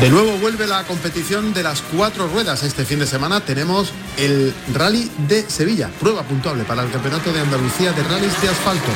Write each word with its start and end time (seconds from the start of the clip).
De 0.00 0.10
nuevo 0.10 0.36
vuelve 0.36 0.66
la 0.66 0.84
competición 0.84 1.54
de 1.54 1.62
las 1.62 1.80
cuatro 1.80 2.28
ruedas. 2.28 2.62
Este 2.62 2.84
fin 2.84 2.98
de 2.98 3.06
semana 3.06 3.40
tenemos 3.40 3.92
el 4.18 4.52
Rally 4.74 5.10
de 5.26 5.42
Sevilla, 5.48 5.90
prueba 5.98 6.22
puntuable 6.22 6.64
para 6.64 6.82
el 6.82 6.90
Campeonato 6.90 7.32
de 7.32 7.40
Andalucía 7.40 7.92
de 7.92 8.02
Rallys 8.02 8.42
de 8.42 8.48
Asfalto. 8.48 8.90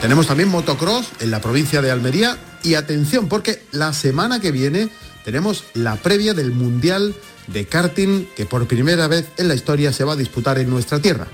Tenemos 0.00 0.26
también 0.26 0.48
motocross 0.48 1.10
en 1.20 1.30
la 1.30 1.42
provincia 1.42 1.82
de 1.82 1.90
Almería 1.90 2.38
y 2.62 2.74
atención 2.74 3.28
porque 3.28 3.62
la 3.70 3.92
semana 3.92 4.40
que 4.40 4.52
viene 4.52 4.88
tenemos 5.22 5.64
la 5.74 5.96
previa 5.96 6.32
del 6.32 6.50
Mundial 6.50 7.14
de 7.46 7.66
Karting 7.66 8.26
que 8.34 8.46
por 8.46 8.66
primera 8.66 9.06
vez 9.06 9.26
en 9.36 9.48
la 9.48 9.54
historia 9.54 9.92
se 9.92 10.02
va 10.02 10.14
a 10.14 10.16
disputar 10.16 10.58
en 10.58 10.70
nuestra 10.70 10.98
tierra. 10.98 11.26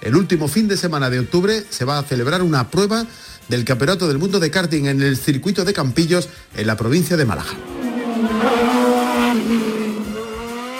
El 0.00 0.14
último 0.14 0.46
fin 0.46 0.68
de 0.68 0.76
semana 0.76 1.10
de 1.10 1.18
octubre 1.18 1.64
se 1.68 1.84
va 1.84 1.98
a 1.98 2.04
celebrar 2.04 2.42
una 2.42 2.70
prueba 2.70 3.04
del 3.48 3.64
Campeonato 3.64 4.06
del 4.06 4.18
Mundo 4.18 4.38
de 4.38 4.50
Karting 4.50 4.86
en 4.86 5.02
el 5.02 5.16
circuito 5.16 5.64
de 5.64 5.72
Campillos 5.72 6.28
en 6.56 6.68
la 6.68 6.76
provincia 6.76 7.16
de 7.16 7.24
Málaga. 7.24 7.79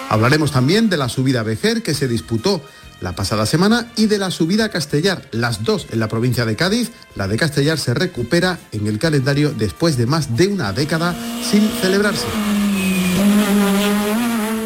Hablaremos 0.09 0.51
también 0.51 0.89
de 0.89 0.97
la 0.97 1.07
subida 1.07 1.41
Vejer 1.41 1.83
que 1.83 1.93
se 1.93 2.07
disputó 2.07 2.61
la 2.99 3.13
pasada 3.13 3.45
semana 3.45 3.87
y 3.95 4.05
de 4.05 4.17
la 4.17 4.29
subida 4.29 4.65
a 4.65 4.69
Castellar, 4.69 5.27
las 5.31 5.63
dos 5.63 5.87
en 5.91 5.99
la 5.99 6.07
provincia 6.07 6.45
de 6.45 6.55
Cádiz. 6.55 6.91
La 7.15 7.27
de 7.27 7.37
Castellar 7.37 7.79
se 7.79 7.93
recupera 7.93 8.59
en 8.71 8.87
el 8.87 8.99
calendario 8.99 9.51
después 9.51 9.97
de 9.97 10.05
más 10.05 10.37
de 10.37 10.47
una 10.47 10.71
década 10.71 11.15
sin 11.49 11.67
celebrarse. 11.81 12.27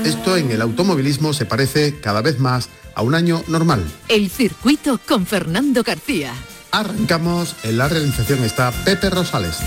Esto 0.03 0.36
en 0.38 0.52
el 0.52 0.62
automovilismo 0.62 1.34
se 1.34 1.46
parece 1.46 2.00
cada 2.00 2.22
vez 2.22 2.40
más 2.40 2.70
a 2.94 3.02
un 3.02 3.16
año 3.16 3.44
normal. 3.48 3.84
El 4.08 4.30
circuito 4.30 5.00
con 5.08 5.26
Fernando 5.26 5.84
García. 5.84 6.34
Arrancamos, 6.72 7.56
en 7.64 7.78
la 7.78 7.88
realización 7.88 8.44
está 8.44 8.72
Pepe 8.84 9.09
Rosales. 9.09 9.59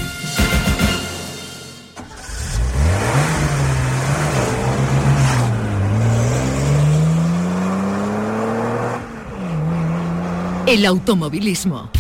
El 10.68 10.84
automovilismo. 10.84 11.90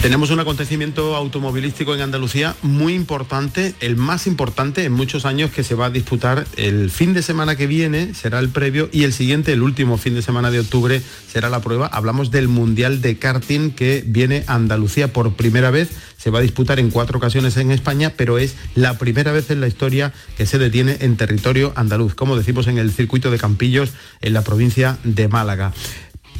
Tenemos 0.00 0.30
un 0.30 0.38
acontecimiento 0.38 1.16
automovilístico 1.16 1.92
en 1.92 2.00
Andalucía 2.00 2.54
muy 2.62 2.94
importante, 2.94 3.74
el 3.80 3.96
más 3.96 4.28
importante 4.28 4.84
en 4.84 4.92
muchos 4.92 5.24
años 5.24 5.50
que 5.50 5.64
se 5.64 5.74
va 5.74 5.86
a 5.86 5.90
disputar 5.90 6.46
el 6.56 6.90
fin 6.90 7.12
de 7.12 7.22
semana 7.22 7.56
que 7.56 7.66
viene, 7.66 8.14
será 8.14 8.38
el 8.38 8.50
previo, 8.50 8.88
y 8.92 9.02
el 9.02 9.12
siguiente, 9.12 9.52
el 9.52 9.62
último 9.62 9.98
fin 9.98 10.14
de 10.14 10.22
semana 10.22 10.52
de 10.52 10.60
octubre, 10.60 11.02
será 11.28 11.50
la 11.50 11.60
prueba. 11.60 11.88
Hablamos 11.88 12.30
del 12.30 12.46
Mundial 12.46 13.02
de 13.02 13.18
Karting 13.18 13.72
que 13.72 14.04
viene 14.06 14.44
a 14.46 14.54
Andalucía 14.54 15.12
por 15.12 15.32
primera 15.34 15.72
vez. 15.72 15.88
Se 16.16 16.30
va 16.30 16.38
a 16.38 16.42
disputar 16.42 16.78
en 16.78 16.90
cuatro 16.90 17.18
ocasiones 17.18 17.56
en 17.56 17.72
España, 17.72 18.12
pero 18.16 18.38
es 18.38 18.54
la 18.74 18.98
primera 18.98 19.32
vez 19.32 19.50
en 19.50 19.60
la 19.60 19.68
historia 19.68 20.12
que 20.36 20.46
se 20.46 20.58
detiene 20.58 20.98
en 21.00 21.16
territorio 21.16 21.72
andaluz, 21.76 22.14
como 22.14 22.36
decimos 22.36 22.68
en 22.68 22.78
el 22.78 22.92
circuito 22.92 23.30
de 23.30 23.38
Campillos, 23.38 23.90
en 24.22 24.32
la 24.32 24.42
provincia 24.42 24.98
de 25.04 25.28
Málaga. 25.28 25.72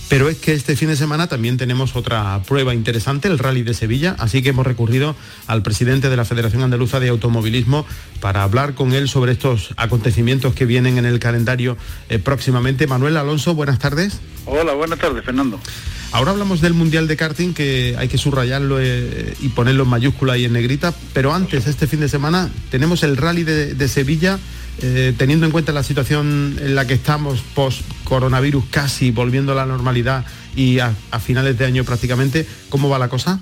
Pero 0.09 0.28
es 0.28 0.37
que 0.37 0.53
este 0.53 0.77
fin 0.77 0.89
de 0.89 0.97
semana 0.97 1.27
también 1.27 1.56
tenemos 1.56 1.97
otra 1.97 2.41
prueba 2.47 2.72
interesante, 2.75 3.27
el 3.27 3.41
Rally 3.41 3.65
de 3.65 3.75
Sevilla, 3.75 4.15
así 4.21 4.41
que 4.41 4.50
hemos 4.50 4.65
recurrido 4.65 5.17
al 5.49 5.62
presidente 5.62 6.09
de 6.09 6.17
la 6.17 6.25
Federación 6.25 6.62
Andaluza 6.62 7.00
de 7.00 7.09
Automovilismo 7.09 7.84
para 8.21 8.44
hablar 8.44 8.75
con 8.75 8.93
él 8.93 9.09
sobre 9.09 9.33
estos 9.33 9.75
acontecimientos 9.77 10.55
que 10.55 10.65
vienen 10.65 10.99
en 10.99 11.06
el 11.06 11.19
calendario 11.19 11.77
eh, 12.09 12.21
próximamente. 12.21 12.87
Manuel 12.87 13.17
Alonso, 13.17 13.56
buenas 13.56 13.81
tardes. 13.81 14.21
Hola, 14.44 14.75
buenas 14.75 15.00
tardes, 15.00 15.25
Fernando. 15.25 15.59
Ahora 16.12 16.31
hablamos 16.31 16.61
del 16.61 16.73
Mundial 16.73 17.09
de 17.09 17.17
Karting, 17.17 17.53
que 17.53 17.97
hay 17.99 18.06
que 18.06 18.17
subrayarlo 18.17 18.78
eh, 18.81 19.34
y 19.41 19.49
ponerlo 19.49 19.83
en 19.83 19.88
mayúscula 19.88 20.38
y 20.38 20.44
en 20.44 20.53
negrita, 20.53 20.94
pero 21.15 21.34
antes, 21.34 21.67
este 21.67 21.88
fin 21.88 21.99
de 21.99 22.09
semana, 22.09 22.49
tenemos 22.71 23.03
el 23.03 23.17
Rally 23.17 23.43
de 23.43 23.88
Sevilla 23.88 24.38
eh, 24.83 25.15
teniendo 25.17 25.47
en 25.47 25.53
cuenta 25.53 25.73
la 25.73 25.83
situación 25.83 26.59
en 26.61 26.75
la 26.75 26.87
que 26.87 26.93
estamos 26.93 27.41
post-coronavirus 28.06 28.65
casi 28.71 29.11
volviendo 29.11 29.53
a 29.53 29.56
la 29.56 29.67
normalidad 29.67 30.25
y 30.55 30.78
a 30.78 30.94
finales 31.21 31.59
de 31.59 31.67
año 31.67 31.84
prácticamente, 31.84 32.47
¿cómo 32.71 32.89
va 32.89 32.99
la 32.99 33.09
cosa? 33.09 33.41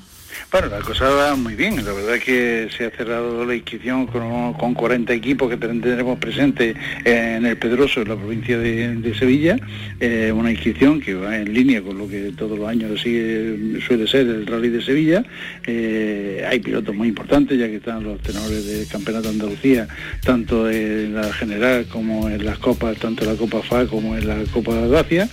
Bueno, 0.51 0.69
la 0.69 0.81
cosa 0.81 1.09
va 1.09 1.37
muy 1.37 1.55
bien. 1.55 1.77
La 1.85 1.93
verdad 1.93 2.17
es 2.17 2.25
que 2.25 2.69
se 2.77 2.87
ha 2.87 2.91
cerrado 2.91 3.45
la 3.45 3.55
inscripción 3.55 4.07
con, 4.07 4.75
40 4.75 5.13
equipos 5.13 5.51
que 5.51 5.57
tendremos 5.57 6.19
presentes 6.19 6.77
en 7.05 7.47
el 7.47 7.57
Pedroso, 7.57 8.03
en 8.03 8.09
la 8.09 8.17
provincia 8.17 8.59
de, 8.59 9.15
Sevilla. 9.19 9.57
Eh, 10.01 10.33
una 10.35 10.51
inscripción 10.51 11.01
que 11.01 11.15
va 11.15 11.37
en 11.37 11.53
línea 11.53 11.83
con 11.83 11.99
lo 11.99 12.09
que 12.09 12.33
todos 12.37 12.59
los 12.59 12.69
años 12.69 13.01
suele 13.01 14.07
ser 14.07 14.27
el 14.27 14.47
Rally 14.47 14.71
de 14.71 14.83
Sevilla. 14.83 15.25
Eh, 15.67 16.45
hay 16.49 16.61
pilotos 16.61 16.95
muy 16.95 17.09
importantes, 17.09 17.59
ya 17.59 17.67
que 17.67 17.77
están 17.77 18.03
los 18.03 18.21
tenores 18.21 18.67
del 18.67 18.87
Campeonato 18.89 19.29
de 19.29 19.35
Andalucía, 19.35 19.89
tanto 20.25 20.71
en 20.71 21.15
la 21.15 21.33
general 21.33 21.87
como 21.87 22.29
en 22.29 22.45
las 22.45 22.59
copas, 22.59 22.97
tanto 22.99 23.25
en 23.25 23.31
la 23.31 23.37
Copa 23.37 23.63
FA 23.63 23.87
como 23.87 24.17
en 24.17 24.27
la 24.27 24.37
Copa 24.53 24.75
Dacia 24.89 25.29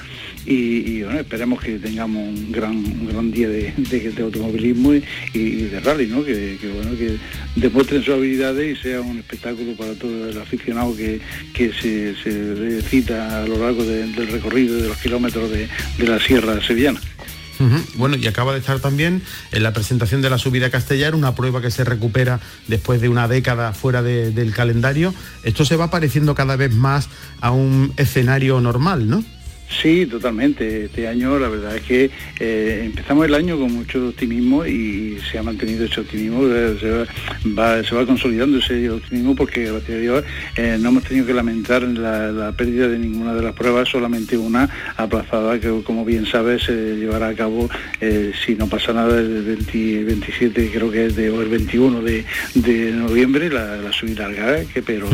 y, 0.45 1.03
bueno, 1.03 1.19
esperemos 1.19 1.61
que 1.61 1.77
tengamos 1.77 2.27
un 2.27 2.51
gran, 2.51 3.07
gran 3.07 3.31
día 3.31 3.47
de, 3.47 3.73
automovilismo 4.21 4.90
y, 4.93 5.63
de 5.63 5.79
rally, 5.79 6.07
¿no? 6.07 6.23
Que, 6.23 6.57
bueno, 6.75 6.97
que 6.97 7.17
demuestren 7.55 8.03
sus 8.03 8.13
habilidades 8.13 8.77
y 8.77 8.81
sea 8.81 9.01
un 9.01 9.19
espectáculo 9.19 9.73
para 9.75 9.93
todo 9.95 10.29
el 10.29 10.39
aficionado 10.39 10.95
que, 10.95 11.21
se, 11.55 12.81
cita 12.83 13.43
a 13.43 13.47
lo 13.47 13.57
largo 13.57 13.83
del 13.83 14.15
recorrido 14.27 14.77
de 14.77 14.87
los 14.87 14.97
kilómetros 14.97 15.49
de, 15.51 15.67
la 15.99 16.19
Sierra 16.19 16.61
Sevillana. 16.65 16.99
Bueno, 17.95 18.15
y 18.15 18.25
acaba 18.25 18.53
de 18.53 18.59
estar 18.59 18.79
también 18.79 19.21
en 19.51 19.61
la 19.61 19.71
presentación 19.71 20.23
de 20.23 20.31
la 20.31 20.39
subida 20.39 20.67
a 20.67 20.69
Castellar, 20.71 21.13
una 21.13 21.35
prueba 21.35 21.61
que 21.61 21.69
se 21.69 21.83
recupera 21.83 22.39
después 22.67 23.01
de 23.01 23.09
una 23.09 23.27
década 23.27 23.73
fuera 23.73 24.01
del 24.01 24.51
calendario. 24.51 25.13
Esto 25.43 25.63
se 25.63 25.75
va 25.75 25.91
pareciendo 25.91 26.33
cada 26.33 26.55
vez 26.55 26.73
más 26.73 27.07
a 27.39 27.51
un 27.51 27.93
escenario 27.97 28.61
normal, 28.61 29.07
¿no? 29.07 29.23
Sí, 29.79 30.05
totalmente. 30.05 30.85
Este 30.85 31.07
año 31.07 31.39
la 31.39 31.47
verdad 31.47 31.75
es 31.75 31.81
que 31.83 32.09
eh, 32.39 32.81
empezamos 32.85 33.25
el 33.25 33.33
año 33.33 33.57
con 33.57 33.73
mucho 33.73 34.09
optimismo 34.09 34.65
y 34.65 35.17
se 35.31 35.37
ha 35.37 35.43
mantenido 35.43 35.85
ese 35.85 36.01
optimismo, 36.01 36.45
eh, 36.45 36.75
se 36.79 37.95
va, 37.95 38.05
consolidando 38.05 38.57
ese 38.57 38.89
optimismo 38.89 39.35
porque 39.35 39.65
gracias 39.65 39.97
a 39.97 40.01
Dios 40.01 40.23
eh, 40.57 40.77
no 40.79 40.89
hemos 40.89 41.03
tenido 41.03 41.25
que 41.25 41.33
lamentar 41.33 41.83
la, 41.83 42.51
pérdida 42.57 42.89
de 42.89 42.99
ninguna 42.99 43.33
de 43.33 43.43
las 43.43 43.53
pruebas, 43.53 43.87
solamente 43.87 44.37
una 44.37 44.69
aplazada 44.97 45.57
que 45.59 45.81
como 45.83 46.03
bien 46.03 46.25
sabes 46.25 46.63
se 46.63 46.97
llevará 46.97 47.29
a 47.29 47.33
cabo 47.33 47.69
si 48.45 48.55
no 48.55 48.67
pasa 48.67 48.91
nada 48.91 49.19
el 49.19 49.57
27 50.05 50.69
creo 50.73 50.91
que 50.91 51.05
es 51.05 51.15
de, 51.15 51.29
o 51.29 51.41
el 51.41 51.47
21 51.47 52.01
de, 52.01 52.91
noviembre 52.91 53.49
la, 53.49 53.91
subida 53.93 54.27
larga, 54.27 54.65
que 54.65 54.81
pero 54.81 55.07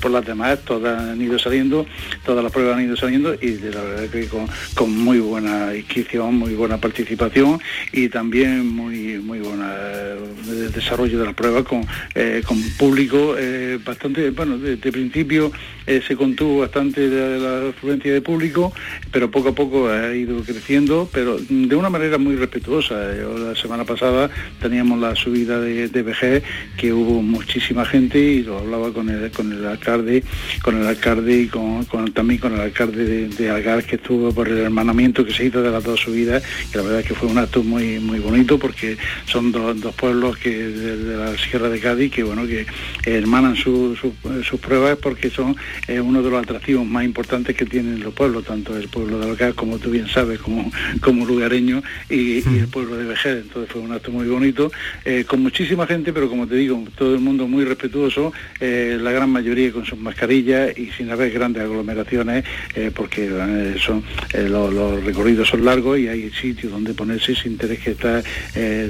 por 0.00 0.10
las 0.10 0.26
demás 0.26 0.60
todas 0.64 1.00
han 1.00 1.20
ido 1.20 1.38
saliendo, 1.38 1.86
todas 2.24 2.44
las 2.44 2.52
pruebas 2.52 2.76
han 2.76 2.84
ido 2.84 2.96
saliendo 2.96 3.34
y 3.40 3.53
de 3.56 3.72
la 3.72 3.82
verdad 3.82 4.08
que 4.08 4.28
con, 4.74 4.94
muy 4.94 5.18
buena 5.18 5.74
inscripción, 5.74 6.36
muy 6.36 6.54
buena 6.54 6.78
participación 6.78 7.60
y 7.92 8.08
también 8.08 8.68
muy 8.68 9.18
muy 9.18 9.40
buena 9.40 9.74
eh, 9.76 10.70
desarrollo 10.74 11.18
de 11.18 11.26
la 11.26 11.32
prueba 11.32 11.64
con, 11.64 11.86
eh, 12.14 12.42
con 12.46 12.60
público 12.78 13.34
eh, 13.38 13.78
bastante, 13.84 14.30
bueno, 14.30 14.58
de, 14.58 14.76
principio 14.76 15.50
se 15.86 16.16
contuvo 16.16 16.60
bastante 16.60 17.08
la, 17.08 17.68
afluencia 17.68 18.12
de 18.12 18.22
público, 18.22 18.72
pero 19.12 19.30
poco 19.30 19.50
a 19.50 19.54
poco 19.54 19.88
ha 19.88 20.14
ido 20.14 20.42
creciendo, 20.42 21.08
pero 21.12 21.36
de 21.38 21.76
una 21.76 21.90
manera 21.90 22.16
muy 22.16 22.36
respetuosa. 22.36 22.94
la 22.94 23.54
semana 23.54 23.84
pasada 23.84 24.30
teníamos 24.62 24.98
la 24.98 25.14
subida 25.14 25.60
de, 25.60 25.88
de 25.88 26.02
VG, 26.02 26.42
que 26.78 26.92
hubo 26.92 27.20
muchísima 27.22 27.84
gente 27.84 28.18
y 28.18 28.42
lo 28.42 28.60
hablaba 28.60 28.92
con 28.92 29.10
el, 29.10 29.30
con 29.30 29.52
el 29.52 29.66
alcalde, 29.66 30.24
con 30.62 30.80
el 30.80 30.86
alcalde 30.86 31.42
y 31.42 31.46
con, 31.48 31.84
también 32.14 32.40
con 32.40 32.54
el 32.54 32.60
alcalde 32.60 33.04
de 33.04 33.24
de 33.28 33.43
Algar 33.50 33.84
que 33.84 33.96
estuvo 33.96 34.32
por 34.32 34.48
el 34.48 34.58
hermanamiento 34.58 35.24
que 35.24 35.32
se 35.32 35.46
hizo 35.46 35.62
de 35.62 35.70
las 35.70 35.84
dos 35.84 36.00
subidas, 36.00 36.42
que 36.70 36.78
la 36.78 36.84
verdad 36.84 37.00
es 37.00 37.06
que 37.06 37.14
fue 37.14 37.28
un 37.28 37.38
acto 37.38 37.62
muy 37.62 37.98
muy 38.00 38.18
bonito 38.18 38.58
porque 38.58 38.96
son 39.26 39.52
dos, 39.52 39.76
pueblos 39.94 40.36
que 40.38 40.50
de, 40.50 41.16
la 41.16 41.36
Sierra 41.36 41.68
de 41.68 41.80
Cádiz 41.80 42.12
que 42.12 42.22
bueno 42.22 42.46
que 42.46 42.66
hermanan 43.04 43.56
sus 43.56 44.60
pruebas 44.60 44.98
porque 44.98 45.30
son 45.30 45.56
uno 45.88 46.22
de 46.22 46.30
los 46.30 46.42
atractivos 46.42 46.86
más 46.86 47.04
importantes 47.04 47.56
que 47.56 47.64
tienen 47.64 48.00
los 48.00 48.14
pueblos, 48.14 48.44
tanto 48.44 48.76
el 48.76 48.88
pueblo 48.88 49.18
de 49.18 49.30
Algar 49.30 49.54
como 49.54 49.78
tú 49.78 49.90
bien 49.90 50.08
sabes, 50.08 50.38
como, 50.40 50.70
como 51.00 51.24
lugareño 51.24 51.82
y, 52.08 52.38
el 52.38 52.68
pueblo 52.68 52.96
de 52.96 53.04
Vejer. 53.04 53.38
Entonces 53.38 53.70
fue 53.70 53.80
un 53.80 53.92
acto 53.92 54.10
muy 54.10 54.26
bonito, 54.26 54.70
con 55.26 55.42
muchísima 55.42 55.86
gente, 55.86 56.12
pero 56.12 56.28
como 56.28 56.46
te 56.46 56.56
digo, 56.56 56.82
todo 56.96 57.14
el 57.14 57.20
mundo 57.20 57.46
muy 57.46 57.64
respetuoso, 57.64 58.32
la 58.60 59.10
gran 59.10 59.30
mayoría 59.30 59.72
con 59.72 59.84
sus 59.84 59.98
mascarillas 59.98 60.76
y 60.76 60.90
sin 60.90 61.10
haber 61.10 61.32
grandes 61.32 61.62
aglomeraciones, 61.62 62.44
porque 62.94 63.23
son 63.78 64.02
los, 64.48 65.04
recorridos 65.04 65.48
son 65.48 65.64
largos 65.64 65.98
y 65.98 66.08
hay 66.08 66.30
sitios 66.30 66.72
donde 66.72 66.94
ponerse 66.94 67.34
sin 67.34 67.58
tener 67.58 67.78
que 67.78 67.92
estar 67.92 68.22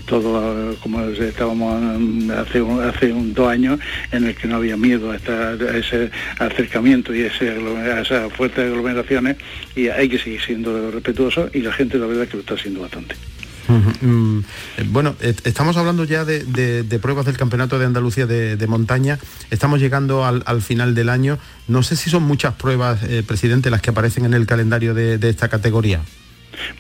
todo 0.06 0.74
como 0.82 1.00
estábamos 1.00 1.82
hace, 2.30 2.64
hace 2.82 3.12
un, 3.12 3.34
dos 3.34 3.48
años 3.48 3.78
en 4.12 4.26
el 4.26 4.34
que 4.34 4.48
no 4.48 4.56
había 4.56 4.76
miedo 4.76 5.10
a, 5.10 5.16
ese 5.16 6.10
acercamiento 6.38 7.14
y 7.14 7.22
ese, 7.22 7.50
a 7.50 8.00
esas 8.00 8.32
fuertes 8.32 8.70
aglomeraciones 8.70 9.36
y 9.76 9.88
hay 9.88 10.08
que 10.08 10.18
seguir 10.18 10.40
siendo 10.40 10.90
respetuoso 10.90 11.50
y 11.52 11.60
la 11.60 11.72
gente 11.72 11.98
la 11.98 12.06
verdad 12.06 12.26
que 12.26 12.34
lo 12.34 12.40
está 12.40 12.54
haciendo 12.54 12.80
bastante. 12.80 13.14
Mm, 13.68 14.40
bueno, 14.90 15.14
estamos 15.20 15.76
hablando 15.76 16.04
ya 16.04 16.24
de, 16.24 16.98
pruebas 17.00 17.26
del 17.26 17.36
Campeonato 17.36 17.78
de 17.78 17.86
Andalucía 17.86 18.26
de, 18.26 18.66
montaña. 18.66 19.18
Estamos 19.50 19.80
llegando 19.80 20.24
al, 20.24 20.62
final 20.62 20.94
del 20.94 21.08
año. 21.08 21.38
No 21.68 21.82
sé 21.82 21.96
si 21.96 22.10
son 22.10 22.22
muchas 22.22 22.54
pruebas, 22.54 23.02
eh, 23.04 23.22
presidente, 23.26 23.70
las 23.70 23.80
que 23.80 23.90
aparecen 23.90 24.24
en 24.24 24.34
el 24.34 24.46
calendario 24.46 24.94
de 24.94 25.28
esta 25.28 25.48
categoría. 25.48 26.00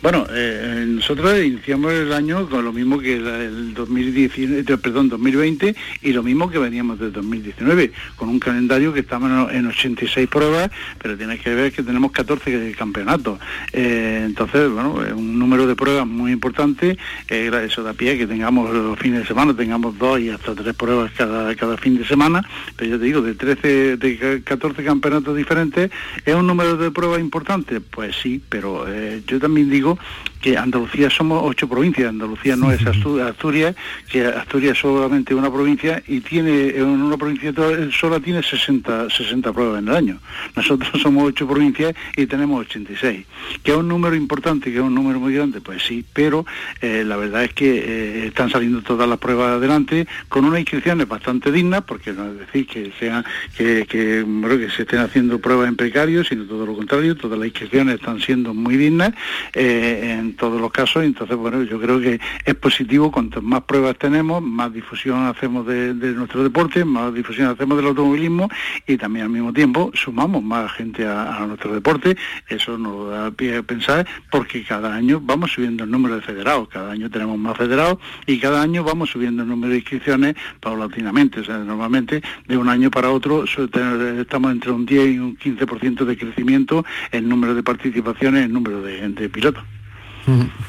Bueno, 0.02 0.26
eh, 0.30 0.84
nosotros 0.86 1.42
iniciamos 1.42 1.92
el 1.92 2.12
año 2.12 2.48
con 2.48 2.64
lo 2.64 2.72
mismo 2.72 2.98
que 2.98 3.14
el 3.14 3.74
2019, 3.74 4.60
eh, 4.60 4.78
perdón, 4.78 5.08
2020 5.08 5.74
y 6.02 6.12
lo 6.12 6.22
mismo 6.22 6.50
que 6.50 6.58
veníamos 6.58 6.98
del 6.98 7.12
2019, 7.12 7.92
con 8.16 8.28
un 8.28 8.38
calendario 8.38 8.92
que 8.92 9.00
estamos 9.00 9.52
en 9.52 9.66
86 9.66 10.28
pruebas, 10.28 10.70
pero 11.00 11.16
tienes 11.16 11.40
que 11.40 11.54
ver 11.54 11.72
que 11.72 11.82
tenemos 11.82 12.12
14 12.12 12.74
campeonatos. 12.76 13.38
Eh, 13.72 14.22
entonces, 14.26 14.70
bueno, 14.70 15.02
es 15.04 15.12
un 15.12 15.38
número 15.38 15.66
de 15.66 15.74
pruebas 15.74 16.06
muy 16.06 16.32
importante, 16.32 16.98
eso 17.28 17.82
da 17.82 17.94
pie 17.94 18.18
que 18.18 18.26
tengamos 18.26 18.72
los 18.74 18.98
fines 18.98 19.20
de 19.20 19.26
semana, 19.26 19.56
tengamos 19.56 19.98
dos 19.98 20.20
y 20.20 20.30
hasta 20.30 20.54
tres 20.54 20.74
pruebas 20.74 21.12
cada, 21.16 21.54
cada 21.54 21.76
fin 21.76 21.96
de 21.96 22.04
semana, 22.04 22.46
pero 22.76 22.90
yo 22.90 22.98
te 22.98 23.04
digo, 23.06 23.22
de 23.22 23.34
13, 23.34 23.96
de 23.96 24.42
14 24.44 24.84
campeonatos 24.84 25.36
diferentes, 25.36 25.90
¿es 26.24 26.34
un 26.34 26.46
número 26.46 26.76
de 26.76 26.90
pruebas 26.90 27.20
importante? 27.20 27.80
Pues 27.80 28.16
sí, 28.22 28.42
pero 28.48 28.84
yo 29.26 29.38
también 29.38 29.63
digo 29.70 29.98
que 30.44 30.58
Andalucía 30.58 31.08
somos 31.08 31.40
ocho 31.42 31.66
provincias, 31.66 32.10
Andalucía 32.10 32.54
no 32.54 32.70
es 32.70 32.84
Asturias, 32.84 33.74
que 34.10 34.26
Asturias 34.26 34.72
es 34.72 34.78
solamente 34.78 35.34
una 35.34 35.50
provincia 35.50 36.02
y 36.06 36.20
tiene 36.20 36.68
en 36.68 36.84
una 36.84 37.16
provincia 37.16 37.50
sola 37.98 38.20
tiene 38.20 38.42
60, 38.42 39.08
60 39.08 39.52
pruebas 39.54 39.78
en 39.78 39.88
el 39.88 39.96
año. 39.96 40.18
Nosotros 40.54 40.90
somos 41.02 41.24
ocho 41.24 41.48
provincias 41.48 41.94
y 42.14 42.26
tenemos 42.26 42.60
86. 42.60 43.24
Que 43.62 43.70
es 43.70 43.76
un 43.78 43.88
número 43.88 44.14
importante, 44.14 44.70
que 44.70 44.76
es 44.76 44.82
un 44.82 44.94
número 44.94 45.18
muy 45.18 45.32
grande, 45.32 45.62
pues 45.62 45.82
sí, 45.82 46.04
pero 46.12 46.44
eh, 46.82 47.04
la 47.06 47.16
verdad 47.16 47.44
es 47.44 47.54
que 47.54 47.78
eh, 47.78 48.26
están 48.26 48.50
saliendo 48.50 48.82
todas 48.82 49.08
las 49.08 49.18
pruebas 49.18 49.52
adelante 49.52 50.06
con 50.28 50.44
unas 50.44 50.60
inscripciones 50.60 51.08
bastante 51.08 51.52
dignas, 51.52 51.84
porque 51.84 52.12
no 52.12 52.26
es 52.26 52.38
decir 52.40 52.66
que 52.66 52.92
sean 53.00 53.24
que, 53.56 53.86
que, 53.88 54.26
que 54.26 54.70
se 54.76 54.82
estén 54.82 54.98
haciendo 54.98 55.38
pruebas 55.38 55.68
en 55.68 55.76
precarios, 55.76 56.28
sino 56.28 56.44
todo 56.44 56.66
lo 56.66 56.76
contrario, 56.76 57.16
todas 57.16 57.38
las 57.38 57.48
inscripciones 57.48 57.94
están 57.94 58.20
siendo 58.20 58.52
muy 58.52 58.76
dignas 58.76 59.14
eh, 59.54 60.18
en 60.18 60.33
todos 60.34 60.60
los 60.60 60.70
casos. 60.70 61.04
Entonces, 61.04 61.36
bueno, 61.36 61.62
yo 61.62 61.80
creo 61.80 62.00
que 62.00 62.20
es 62.44 62.54
positivo 62.54 63.10
cuanto 63.10 63.42
más 63.42 63.62
pruebas 63.62 63.96
tenemos, 63.98 64.42
más 64.42 64.72
difusión 64.72 65.26
hacemos 65.26 65.66
de, 65.66 65.94
nuestro 65.94 66.42
deporte, 66.42 66.84
más 66.84 67.12
difusión 67.14 67.48
hacemos 67.48 67.76
del 67.76 67.86
automovilismo 67.86 68.48
y 68.86 68.96
también 68.96 69.26
al 69.26 69.30
mismo 69.30 69.52
tiempo 69.52 69.90
sumamos 69.94 70.42
más 70.42 70.72
gente 70.72 71.06
a, 71.06 71.44
nuestro 71.46 71.74
deporte. 71.74 72.16
Eso 72.48 72.78
nos 72.78 73.10
da 73.10 73.30
pie 73.30 73.56
a 73.56 73.62
pensar 73.62 74.06
porque 74.30 74.64
cada 74.64 74.94
año 74.94 75.20
vamos 75.22 75.52
subiendo 75.52 75.84
el 75.84 75.90
número 75.90 76.16
de 76.16 76.22
federados, 76.22 76.68
cada 76.68 76.92
año 76.92 77.10
tenemos 77.10 77.38
más 77.38 77.56
federados 77.56 77.98
y 78.26 78.38
cada 78.38 78.62
año 78.62 78.84
vamos 78.84 79.10
subiendo 79.10 79.42
el 79.42 79.48
número 79.48 79.72
de 79.72 79.78
inscripciones 79.78 80.34
paulatinamente. 80.60 81.40
O 81.40 81.44
sea, 81.44 81.58
normalmente 81.58 82.22
de 82.46 82.56
un 82.56 82.68
año 82.68 82.90
para 82.90 83.10
otro 83.10 83.44
estamos 83.44 84.52
entre 84.52 84.70
un 84.70 84.86
10 84.86 85.14
y 85.14 85.18
un 85.18 85.36
15% 85.36 86.04
de 86.04 86.16
crecimiento 86.16 86.84
en 87.12 87.28
número 87.28 87.54
de 87.54 87.62
participaciones, 87.62 88.44
en 88.44 88.52
número 88.52 88.82
de, 88.82 89.08
de 89.08 89.28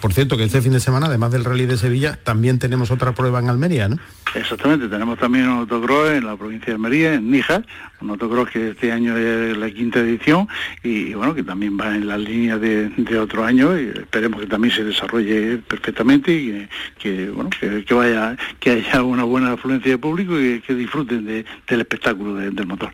por 0.02 0.13
cierto, 0.13 0.38
que 0.38 0.44
este 0.44 0.62
fin 0.62 0.72
de 0.72 0.80
semana, 0.80 1.07
además 1.07 1.31
del 1.31 1.46
rally 1.46 1.66
de 1.66 1.78
Sevilla, 1.78 2.18
también 2.24 2.60
tenemos 2.60 2.92
otra 2.92 3.13
prueba 3.13 3.40
en 3.40 3.50
Almería, 3.50 3.88
¿no? 3.88 3.98
Exactamente, 4.34 4.88
tenemos 4.88 5.18
también 5.18 5.48
un 5.48 5.60
autocross 5.60 6.12
en 6.12 6.25
la 6.25 6.36
provincia 6.36 6.68
de 6.68 6.74
Almería, 6.74 7.13
en 7.13 7.31
Níjar, 7.31 7.66
un 8.02 8.10
autocross 8.10 8.50
que 8.50 8.72
este 8.72 8.92
año 8.92 9.16
es 9.18 9.57
la 9.57 9.69
quinta 9.72 10.00
edición 10.00 10.48
y, 10.84 11.13
bueno, 11.13 11.34
que 11.34 11.44
también 11.44 11.80
va 11.80 11.96
en 11.96 12.07
la 12.07 12.18
línea 12.18 12.57
de, 12.57 12.92
otro 13.19 13.46
año 13.46 13.80
y 13.80 13.88
esperemos 13.88 14.42
que 14.42 14.48
también 14.48 14.74
se 14.74 14.84
desarrolle 14.84 15.57
perfectamente 15.60 16.34
y 16.34 16.68
que, 17.00 17.30
bueno, 17.30 17.50
que, 17.50 17.94
vaya, 17.94 18.36
que 18.60 18.72
haya 18.72 19.04
una 19.04 19.24
buena 19.24 19.54
afluencia 19.54 19.92
de 19.92 19.98
público 19.98 20.40
y 20.40 20.60
que 20.60 20.75
disfruten 20.75 21.25
del 21.25 21.81
espectáculo 21.81 22.36
del 22.36 22.68
motor. 22.68 22.92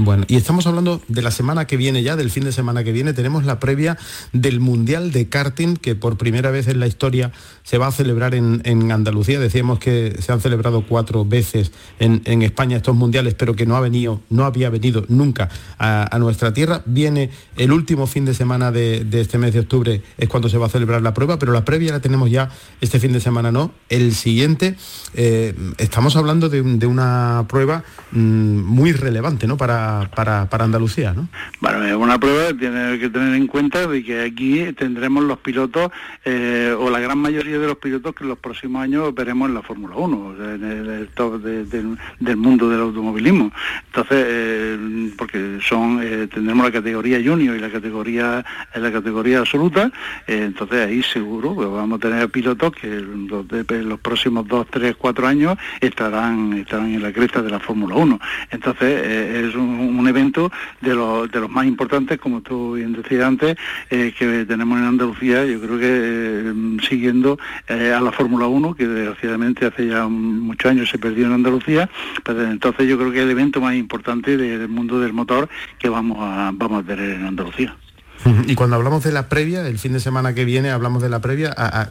Bueno, 0.00 0.24
y 0.28 0.36
estamos 0.36 0.64
hablando 0.68 1.00
de 1.08 1.22
la 1.22 1.32
semana 1.32 1.66
que 1.66 1.76
viene 1.76 2.04
ya, 2.04 2.14
del 2.14 2.30
fin 2.30 2.44
de 2.44 2.52
semana 2.52 2.84
que 2.84 2.92
viene, 2.92 3.14
tenemos 3.14 3.44
la 3.44 3.58
previa 3.58 3.98
del 4.32 4.60
Mundial 4.60 5.10
de 5.10 5.28
Karting, 5.28 5.76
que 5.76 5.96
por 5.96 6.16
primera 6.16 6.52
vez 6.52 6.68
en 6.68 6.78
la 6.78 6.86
historia 6.86 7.32
se 7.64 7.78
va 7.78 7.88
a 7.88 7.92
celebrar 7.92 8.34
en, 8.34 8.92
Andalucía. 8.92 9.40
Decíamos 9.40 9.80
que 9.80 10.16
se 10.20 10.30
han 10.30 10.40
celebrado 10.40 10.82
cuatro 10.82 11.24
veces 11.24 11.72
en, 11.98 12.42
España 12.42 12.76
estos 12.76 12.94
mundiales, 12.94 13.34
pero 13.34 13.56
que 13.56 13.66
no 13.66 13.76
ha 13.76 13.80
venido, 13.80 14.20
no 14.30 14.44
había 14.44 14.70
venido 14.70 15.04
nunca 15.08 15.48
a, 15.78 16.16
nuestra 16.20 16.52
tierra. 16.52 16.82
Viene 16.86 17.30
el 17.56 17.72
último 17.72 18.06
fin 18.06 18.24
de 18.24 18.34
semana 18.34 18.70
de, 18.70 19.04
este 19.12 19.36
mes 19.36 19.52
de 19.52 19.60
octubre, 19.60 20.02
es 20.16 20.28
cuando 20.28 20.48
se 20.48 20.58
va 20.58 20.66
a 20.66 20.70
celebrar 20.70 21.02
la 21.02 21.12
prueba, 21.12 21.40
pero 21.40 21.52
la 21.52 21.64
previa 21.64 21.90
la 21.90 22.00
tenemos 22.00 22.30
ya 22.30 22.50
este 22.80 23.00
fin 23.00 23.12
de 23.12 23.20
semana, 23.20 23.50
¿no? 23.50 23.72
El 23.88 24.14
siguiente, 24.14 24.76
eh, 25.14 25.54
estamos 25.78 26.14
hablando 26.14 26.48
de, 26.48 26.86
una 26.86 27.44
prueba 27.48 27.82
mm, 28.12 28.62
muy 28.62 28.92
relevante, 28.92 29.46
¿no? 29.46 29.56
Para 29.56 29.87
para, 30.14 30.48
Andalucía, 30.50 31.12
¿no? 31.12 31.28
Bueno, 31.60 31.84
es 31.84 31.94
una 31.94 32.18
prueba 32.18 32.48
que 32.48 32.54
tiene 32.54 32.98
que 32.98 33.08
tener 33.08 33.34
en 33.34 33.46
cuenta 33.46 33.86
de 33.86 34.04
que 34.04 34.22
aquí 34.22 34.72
tendremos 34.72 35.24
los 35.24 35.38
pilotos, 35.38 35.90
eh, 36.24 36.74
o 36.78 36.90
la 36.90 37.00
gran 37.00 37.18
mayoría 37.18 37.58
de 37.58 37.66
los 37.66 37.78
pilotos 37.78 38.14
que 38.14 38.24
en 38.24 38.30
los 38.30 38.38
próximos 38.38 38.82
años 38.82 39.14
veremos 39.14 39.48
en 39.48 39.54
la 39.54 39.62
Fórmula 39.62 39.96
1, 39.96 40.34
en 40.54 40.64
el 40.64 41.08
top 41.08 41.40
del 41.40 42.36
mundo 42.36 42.68
del 42.68 42.80
automovilismo. 42.80 43.50
Entonces, 43.86 44.24
eh, 44.28 45.12
porque 45.16 45.58
son, 45.62 46.00
eh, 46.02 46.28
tendremos 46.32 46.66
la 46.66 46.72
categoría 46.72 47.18
junior 47.24 47.56
y 47.56 47.60
la 47.60 47.70
categoría, 47.70 48.44
en 48.74 48.82
la 48.82 48.92
categoría 48.92 49.40
absoluta, 49.40 49.90
entonces 50.26 50.86
ahí 50.86 51.02
seguro 51.02 51.54
vamos 51.54 51.98
a 51.98 52.00
tener 52.00 52.28
pilotos 52.30 52.72
que 52.72 52.86
en 52.88 53.28
los, 53.28 54.00
próximos 54.00 54.46
dos, 54.46 54.66
tres, 54.70 54.96
cuatro 54.96 55.26
años 55.26 55.56
estarán, 55.80 56.52
estarán 56.54 56.94
en 56.94 57.02
la 57.02 57.12
cresta 57.12 57.42
de 57.42 57.50
la 57.50 57.58
Fórmula 57.58 57.94
1. 57.96 58.20
Entonces, 58.50 59.06
es 59.06 59.54
un 59.54 59.77
un 59.80 60.06
evento 60.08 60.50
de 60.80 60.94
los, 60.94 61.30
de 61.30 61.40
los 61.40 61.50
más 61.50 61.66
importantes, 61.66 62.18
como 62.18 62.40
tú 62.40 62.74
bien 62.74 62.92
decías 62.92 63.24
antes, 63.24 63.56
eh, 63.90 64.14
que 64.16 64.44
tenemos 64.44 64.78
en 64.78 64.84
Andalucía, 64.84 65.44
yo 65.44 65.60
creo 65.60 65.78
que 65.78 65.86
eh, 65.88 66.78
siguiendo 66.88 67.38
eh, 67.68 67.92
a 67.92 68.00
la 68.00 68.12
Fórmula 68.12 68.46
1, 68.46 68.74
que 68.74 68.86
desgraciadamente 68.86 69.66
hace 69.66 69.86
ya 69.86 70.06
muchos 70.08 70.70
años 70.70 70.88
se 70.90 70.98
perdió 70.98 71.26
en 71.26 71.32
Andalucía, 71.32 71.88
pero 72.24 72.42
entonces 72.44 72.88
yo 72.88 72.98
creo 72.98 73.10
que 73.10 73.18
es 73.18 73.24
el 73.24 73.30
evento 73.30 73.60
más 73.60 73.74
importante 73.74 74.36
del 74.36 74.68
mundo 74.68 75.00
del 75.00 75.12
motor 75.12 75.48
que 75.78 75.88
vamos 75.88 76.18
a, 76.20 76.50
vamos 76.54 76.84
a 76.84 76.86
tener 76.86 77.10
en 77.10 77.26
Andalucía. 77.26 77.76
Y 78.46 78.54
cuando 78.54 78.76
hablamos 78.76 79.04
de 79.04 79.12
la 79.12 79.28
previa, 79.28 79.66
el 79.66 79.78
fin 79.78 79.92
de 79.92 80.00
semana 80.00 80.34
que 80.34 80.44
viene 80.44 80.70
hablamos 80.70 81.02
de 81.02 81.08
la 81.08 81.20
previa, 81.20 81.54
¿a, 81.56 81.88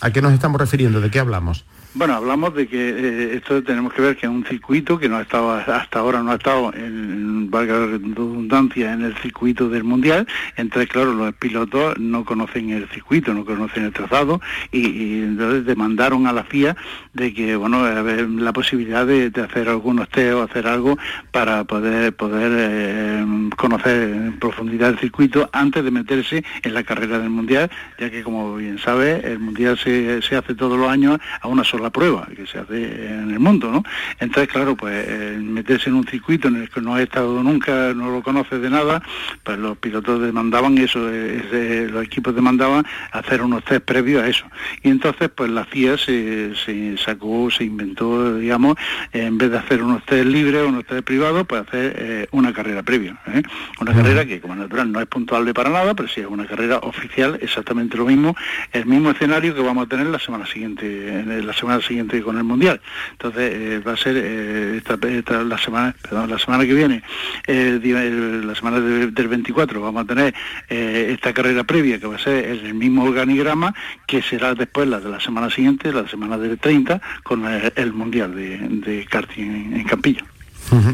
a 0.00 0.10
qué 0.10 0.22
nos 0.22 0.32
estamos 0.32 0.60
refiriendo? 0.60 1.00
¿De 1.00 1.10
qué 1.10 1.18
hablamos? 1.18 1.64
Bueno, 1.96 2.12
hablamos 2.12 2.54
de 2.54 2.68
que 2.68 2.90
eh, 2.90 3.36
esto 3.36 3.62
tenemos 3.62 3.90
que 3.94 4.02
ver 4.02 4.16
que 4.18 4.26
es 4.26 4.30
un 4.30 4.44
circuito 4.44 4.98
que 4.98 5.08
no 5.08 5.16
ha 5.16 5.22
estado 5.22 5.50
hasta 5.52 5.98
ahora 5.98 6.22
no 6.22 6.30
ha 6.30 6.34
estado 6.34 6.70
en 6.74 7.50
valga 7.50 7.86
redundancia 7.86 8.92
en 8.92 9.00
el 9.00 9.16
circuito 9.16 9.70
del 9.70 9.82
mundial. 9.82 10.26
Entonces, 10.58 10.90
claro, 10.90 11.14
los 11.14 11.32
pilotos 11.36 11.98
no 11.98 12.26
conocen 12.26 12.68
el 12.68 12.86
circuito, 12.90 13.32
no 13.32 13.46
conocen 13.46 13.84
el 13.84 13.94
trazado 13.94 14.42
y, 14.70 15.22
entonces 15.22 15.64
demandaron 15.64 16.26
a 16.26 16.34
la 16.34 16.44
FIA 16.44 16.76
de 17.14 17.32
que 17.32 17.56
bueno 17.56 17.88
la 17.88 18.52
posibilidad 18.52 19.06
de, 19.06 19.32
hacer 19.42 19.70
algunos 19.70 20.10
test 20.10 20.34
o 20.34 20.42
hacer 20.42 20.66
algo 20.66 20.98
para 21.30 21.64
poder 21.64 22.14
poder 22.14 22.52
eh, 22.54 23.24
conocer 23.56 24.02
en 24.10 24.38
profundidad 24.38 24.90
el 24.90 24.98
circuito 24.98 25.48
antes 25.50 25.82
de 25.82 25.90
meterse 25.90 26.44
en 26.62 26.74
la 26.74 26.84
carrera 26.84 27.18
del 27.18 27.30
mundial, 27.30 27.70
ya 27.98 28.10
que 28.10 28.22
como 28.22 28.54
bien 28.56 28.78
sabe 28.78 29.26
el 29.32 29.38
mundial 29.38 29.78
se, 29.78 30.20
se 30.20 30.36
hace 30.36 30.54
todos 30.54 30.78
los 30.78 30.90
años 30.90 31.18
a 31.40 31.48
una 31.48 31.64
sola 31.64 31.85
la 31.86 31.90
prueba 31.90 32.26
que 32.34 32.46
se 32.46 32.58
hace 32.58 33.06
en 33.06 33.30
el 33.30 33.38
mundo, 33.38 33.70
¿no? 33.70 33.84
Entonces, 34.18 34.52
claro, 34.52 34.74
pues 34.76 35.06
meterse 35.38 35.88
en 35.88 35.96
un 35.96 36.06
circuito 36.06 36.48
en 36.48 36.56
el 36.56 36.68
que 36.68 36.80
no 36.80 36.94
ha 36.94 37.02
estado 37.02 37.42
nunca, 37.42 37.94
no 37.94 38.10
lo 38.10 38.22
conoces 38.22 38.60
de 38.60 38.70
nada, 38.70 39.02
pues 39.44 39.56
los 39.58 39.78
pilotos 39.78 40.20
demandaban 40.20 40.76
eso, 40.78 40.98
los 40.98 42.04
equipos 42.04 42.34
demandaban 42.34 42.84
hacer 43.12 43.40
unos 43.40 43.64
test 43.64 43.84
previos 43.84 44.24
a 44.24 44.28
eso. 44.28 44.46
Y 44.82 44.88
entonces, 44.88 45.30
pues 45.32 45.50
la 45.50 45.64
FIA 45.64 45.96
se, 45.96 46.96
sacó, 46.98 47.50
se 47.50 47.64
inventó, 47.64 48.36
digamos, 48.36 48.76
en 49.12 49.38
vez 49.38 49.50
de 49.52 49.58
hacer 49.58 49.82
unos 49.82 50.04
test 50.04 50.26
libres, 50.26 50.62
unos 50.66 50.84
test 50.84 51.04
privados, 51.04 51.46
pues 51.46 51.62
hacer 51.62 51.96
eh, 51.98 52.26
una 52.32 52.52
carrera 52.52 52.82
previa. 52.82 53.16
¿eh? 53.28 53.42
Una 53.80 53.94
carrera 53.94 54.24
que, 54.24 54.40
como 54.40 54.56
natural, 54.56 54.90
no 54.90 55.00
es 55.00 55.06
puntuable 55.06 55.54
para 55.54 55.70
nada, 55.70 55.94
pero 55.94 56.08
sí 56.08 56.20
es 56.20 56.26
una 56.26 56.46
carrera 56.46 56.78
oficial, 56.78 57.38
exactamente 57.40 57.96
lo 57.96 58.06
mismo, 58.06 58.34
el 58.72 58.86
mismo 58.86 59.10
escenario 59.10 59.54
que 59.54 59.60
vamos 59.60 59.86
a 59.86 59.88
tener 59.88 60.06
la 60.06 60.18
semana 60.18 60.46
siguiente, 60.46 61.24
la 61.26 61.52
semana 61.52 61.65
siguiente 61.82 62.22
con 62.22 62.36
el 62.36 62.44
Mundial. 62.44 62.80
Entonces, 63.12 63.52
eh, 63.54 63.82
va 63.86 63.92
a 63.92 63.96
ser 63.96 64.16
esta, 64.16 65.44
la 65.44 65.58
semana, 65.58 65.94
perdón, 66.00 66.30
la 66.30 66.38
semana 66.38 66.64
que 66.64 66.74
viene, 66.74 67.02
la 67.46 68.54
semana 68.54 68.80
del 68.80 69.28
24, 69.28 69.80
vamos 69.80 70.04
a 70.04 70.06
tener 70.06 70.34
esta 70.68 71.32
carrera 71.32 71.64
previa 71.64 71.98
que 71.98 72.06
va 72.06 72.16
a 72.16 72.18
ser 72.18 72.44
el 72.46 72.74
mismo 72.74 73.04
organigrama 73.04 73.74
que 74.06 74.22
será 74.22 74.54
después 74.54 74.88
la 74.88 75.00
de 75.00 75.08
la 75.08 75.20
semana 75.20 75.50
siguiente, 75.50 75.92
la 75.92 76.08
semana 76.08 76.38
del 76.38 76.58
30, 76.58 77.00
con 77.22 77.44
el, 77.46 77.92
Mundial 77.92 78.34
de, 78.34 79.06
karting 79.10 79.74
en 79.74 79.84
Campillo. 79.84 80.24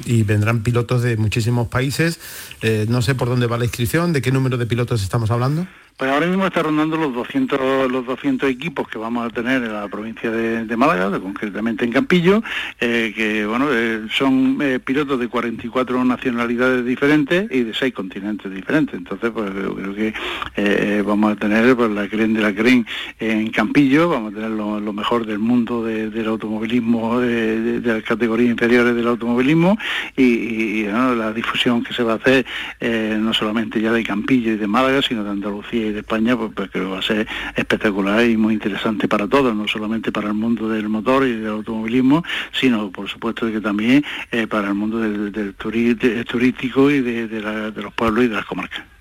Y 0.05 0.23
vendrán 0.23 0.62
pilotos 0.62 1.02
de 1.02 1.17
muchísimos 1.17 1.69
países. 1.69 2.21
Eh, 2.61 2.87
no 2.88 3.02
sé 3.02 3.14
por 3.14 3.29
dónde 3.29 3.47
va 3.47 3.59
la 3.59 3.64
inscripción, 3.64 4.12
de 4.12 4.21
qué 4.21 4.31
número 4.31 4.59
de 4.59 4.67
pilotos 4.67 5.02
estamos 5.02 5.31
hablando. 5.31 5.67
Pues 5.96 6.11
ahora 6.11 6.26
mismo 6.26 6.46
está 6.46 6.62
rondando 6.62 6.96
los 6.96 7.14
200, 7.14 7.90
los 7.90 8.06
200 8.06 8.49
equipos 8.49 8.88
que 8.88 8.99
vamos 8.99 9.26
a 9.26 9.30
tener 9.30 9.62
en 9.62 9.72
la 9.72 9.87
provincia 9.88 10.30
de, 10.30 10.76
Málaga, 10.76 11.20
concretamente 11.20 11.84
en 11.84 11.92
Campillo, 11.92 12.42
eh, 12.80 13.12
que 13.14 13.46
bueno, 13.46 13.68
eh, 13.70 14.06
son 14.11 14.58
eh, 14.62 14.80
pilotos 14.80 15.20
de 15.20 15.28
44 15.28 16.04
nacionalidades 16.04 16.84
diferentes 16.84 17.46
y 17.52 17.62
de 17.62 17.75
6 17.75 17.92
continentes 17.92 18.52
diferentes. 18.52 18.94
Entonces, 18.96 19.30
pues 19.30 19.50
creo 19.50 19.94
que 19.94 21.02
vamos 21.02 21.32
a 21.32 21.37
tener 21.37 21.76
pues, 21.76 21.90
la 21.90 22.08
CREN 22.08 22.32
de 22.32 22.40
la 22.40 22.54
CREN 22.54 22.87
en 23.20 23.50
Campillo, 23.50 24.08
vamos 24.08 24.32
a 24.32 24.37
tener 24.37 24.50
lo, 24.50 24.92
mejor 24.92 25.26
del 25.26 25.38
mundo 25.38 25.84
del 25.84 26.26
automovilismo, 26.26 27.20
de, 27.20 27.80
las 27.80 28.02
categorías 28.02 28.50
inferiores 28.50 28.94
del 28.94 29.06
automovilismo 29.06 29.78
y, 30.16 30.82
la 30.82 31.32
difusión 31.32 31.84
que 31.84 31.92
se 31.94 32.02
va 32.02 32.14
a 32.14 32.16
hacer 32.16 32.46
no 32.80 33.32
solamente 33.34 33.80
ya 33.80 33.92
de 33.92 34.02
Campillo 34.02 34.52
y 34.52 34.56
de 34.56 34.66
Málaga, 34.66 35.02
sino 35.02 35.22
de 35.22 35.30
Andalucía 35.30 35.82
de 35.91 36.01
España, 36.01 36.37
pues, 36.37 36.53
pues, 36.55 36.71
creo 36.71 36.85
que 36.85 36.91
va 36.91 36.99
a 36.99 37.03
ser 37.03 37.27
espectacular 37.57 38.25
y 38.25 38.37
muy 38.37 38.55
interesante 38.55 39.09
para 39.09 39.27
todos, 39.27 39.55
no 39.55 39.67
solamente 39.67 40.12
para 40.12 40.29
el 40.29 40.35
mundo 40.35 40.69
del 40.69 40.89
motor 40.89 41.27
y 41.27 41.33
del 41.37 41.51
automovilismo, 41.51 42.23
sino 42.53 42.91
por 42.91 43.09
supuesto 43.09 43.51
que 43.51 43.61
también 43.61 44.05
eh, 44.31 44.47
para 44.47 44.69
el 44.69 44.75
mundo 44.75 44.99
del, 44.99 45.55
turístico 45.55 46.91
y 46.91 47.01
de 47.01 47.73
los 47.77 47.95
pueblos 47.95 48.25
y 48.25 48.29
de 48.29 48.35
las 48.37 48.45
comarcas. 48.45 48.91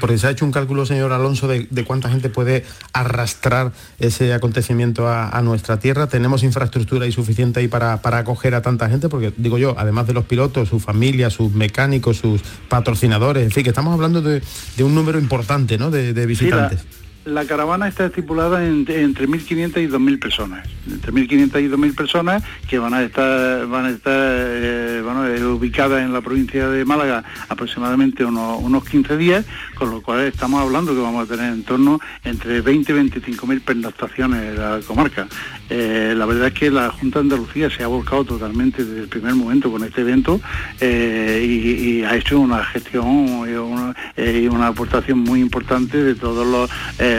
Porque 0.00 0.18
se 0.18 0.26
ha 0.26 0.30
hecho 0.30 0.44
un 0.44 0.52
cálculo, 0.52 0.86
señor 0.86 1.12
Alonso, 1.12 1.48
de, 1.48 1.84
cuánta 1.84 2.08
gente 2.08 2.28
puede 2.28 2.64
arrastrar 2.92 3.72
ese 3.98 4.32
acontecimiento 4.32 5.08
a, 5.08 5.40
nuestra 5.42 5.78
tierra. 5.78 6.06
¿Tenemos 6.06 6.42
infraestructura 6.42 7.06
y 7.06 7.12
suficiente 7.12 7.60
ahí 7.60 7.68
para, 7.68 8.00
acoger 8.02 8.54
a 8.54 8.62
tanta 8.62 8.88
gente? 8.88 9.08
Porque 9.08 9.32
digo 9.36 9.58
yo, 9.58 9.74
además 9.78 10.06
de 10.06 10.14
los 10.14 10.24
pilotos, 10.24 10.68
su 10.68 10.80
familia, 10.80 11.30
sus 11.30 11.52
mecánicos, 11.52 12.18
sus 12.18 12.42
patrocinadores, 12.68 13.44
en 13.44 13.50
fin, 13.50 13.64
que 13.64 13.70
estamos 13.70 13.92
hablando 13.92 14.22
de, 14.22 14.42
un 14.80 14.94
número 14.94 15.18
importante 15.18 15.78
¿no? 15.78 15.90
de, 15.90 16.26
visitantes 16.26 16.84
la 16.84 17.05
caravana 17.46 17.88
está 17.88 18.06
estipulada 18.06 18.64
entre 18.64 19.04
1.500 19.04 19.82
y 19.82 19.88
2.000 19.88 20.18
personas, 20.18 20.68
entre 20.90 21.12
1.500 21.12 21.60
y 21.60 21.68
2.000 21.68 21.94
personas 21.94 22.42
que 22.68 22.78
van 22.78 22.94
a 22.94 23.02
estar, 23.02 23.66
van 23.66 23.86
a 23.86 23.90
estar 23.90 24.12
eh, 24.14 25.02
eh, 25.04 25.44
ubicadas 25.44 26.02
en 26.02 26.12
la 26.12 26.20
provincia 26.20 26.68
de 26.68 26.84
Málaga 26.84 27.24
aproximadamente 27.48 28.24
unos, 28.24 28.84
15 28.84 29.16
días, 29.16 29.44
con 29.74 29.90
lo 29.90 30.02
cual 30.02 30.20
estamos 30.20 30.60
hablando 30.60 30.94
que 30.94 31.00
vamos 31.00 31.28
a 31.28 31.34
tener 31.34 31.52
en 31.52 31.64
torno 31.64 32.00
entre 32.24 32.60
20 32.60 32.92
y 32.92 32.94
25.000 32.94 33.60
pernoctaciones 33.60 34.42
en 34.42 34.60
la 34.60 34.80
comarca. 34.86 35.26
Eh, 35.68 36.14
la 36.16 36.26
verdad 36.26 36.48
es 36.48 36.54
que 36.54 36.70
la 36.70 36.90
Junta 36.90 37.18
de 37.18 37.24
Andalucía 37.24 37.70
se 37.70 37.82
ha 37.82 37.88
volcado 37.88 38.24
totalmente 38.24 38.84
desde 38.84 39.00
el 39.02 39.08
primer 39.08 39.34
momento 39.34 39.70
con 39.70 39.82
este 39.82 40.02
evento 40.02 40.40
y, 40.80 42.02
ha 42.06 42.14
hecho 42.14 42.38
una 42.38 42.64
gestión 42.64 43.46
y 43.48 44.46
una, 44.46 44.66
aportación 44.66 45.20
muy 45.20 45.40
importante 45.40 46.02
de 46.02 46.14
todos 46.14 46.46
los 46.46 46.70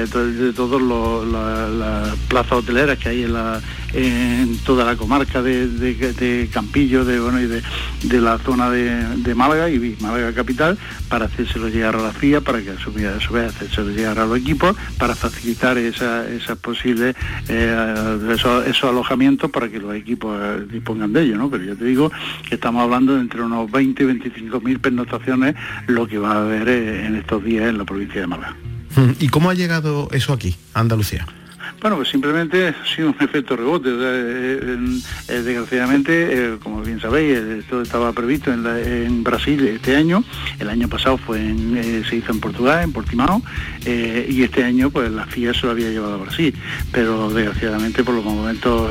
de, 0.06 0.54
todas 0.54 0.82
las 0.82 2.16
plazas 2.28 2.54
hoteleras 2.54 2.98
que 2.98 3.10
hay 3.10 3.24
en, 3.94 4.58
toda 4.60 4.86
la 4.86 4.96
comarca 4.96 5.42
de, 5.42 6.50
Campillo 6.52 7.06
de, 7.06 7.20
bueno, 7.20 7.40
y 7.40 7.48
de, 7.48 8.22
la 8.22 8.38
zona 8.40 8.70
de, 8.70 9.36
Málaga 9.36 9.70
y 9.70 9.98
Málaga 10.02 10.34
capital 10.34 10.78
para 11.10 11.26
hacérselo 11.26 11.70
llegar 11.70 11.96
a 11.96 12.02
la 12.02 12.12
FIA, 12.12 12.42
para 12.42 12.62
que 12.62 12.72
a 12.72 12.80
su 12.80 12.92
vez, 12.92 13.06
a 13.08 13.48
hacérselo 13.48 13.92
llegar 13.92 14.20
a 14.20 14.26
los 14.26 14.38
equipos, 14.38 14.76
para 14.98 15.16
facilitar 15.16 15.78
esas 15.78 16.58
posibles 16.62 17.16
eh, 17.50 18.20
esos, 18.34 18.84
alojamientos 18.84 19.50
para 19.52 19.70
que 19.70 19.80
los 19.80 19.96
equipos 19.96 20.38
eh, 20.42 20.66
dispongan 20.72 21.14
de 21.14 21.24
ellos, 21.24 21.38
¿no? 21.38 21.50
Pero 21.50 21.64
yo 21.64 21.76
te 21.76 21.86
digo 21.86 22.12
que 22.48 22.56
estamos 22.56 22.84
hablando 22.84 23.16
de 23.16 23.22
entre 23.22 23.42
unos 23.42 23.70
20 23.72 24.04
y 24.04 24.06
25 24.06 24.62
mil 24.62 24.80
pernoctaciones 24.80 25.56
lo 25.88 26.08
que 26.08 26.18
va 26.18 26.34
a 26.34 26.42
haber 26.44 26.68
eh, 26.70 27.06
en 27.06 27.16
estos 27.16 27.44
días 27.44 27.70
en 27.70 27.78
la 27.78 27.86
provincia 27.86 28.22
de 28.22 28.28
Málaga. 28.28 28.56
¿Y 29.20 29.28
cómo 29.30 29.50
ha 29.50 29.54
llegado 29.54 30.10
eso 30.12 30.34
aquí, 30.34 30.56
Andalucía? 30.74 31.28
Bueno, 31.80 31.98
pues 31.98 32.10
simplemente 32.10 32.70
ha 32.70 32.86
sido 32.86 33.10
un 33.10 33.16
efecto 33.20 33.56
rebote. 33.56 33.90
Eh, 33.92 35.02
desgraciadamente, 35.28 36.12
eh, 36.32 36.58
como 36.62 36.82
bien 36.82 37.00
sabéis, 37.00 37.38
esto 37.38 37.84
estaba 37.84 38.12
previsto 38.14 38.52
en, 38.52 39.24
Brasil 39.24 39.68
este 39.68 39.96
año. 39.96 40.24
El 40.60 40.70
año 40.70 40.88
pasado 40.88 41.18
fue 41.18 41.40
eh, 41.40 42.04
se 42.10 42.16
hizo 42.16 42.32
en 42.32 42.40
Portugal, 42.40 42.84
en 42.84 42.94
Portimao, 42.94 43.44
y 43.86 44.42
este 44.42 44.64
año 44.64 44.90
pues 44.90 45.12
la 45.12 45.26
FIA 45.26 45.54
se 45.54 45.66
lo 45.66 45.72
había 45.72 45.90
llevado 45.90 46.16
a 46.16 46.18
Brasil. 46.18 46.56
Pero 46.92 47.30
desgraciadamente 47.30 48.04
por 48.04 48.16
los 48.16 48.26
momentos 48.26 48.90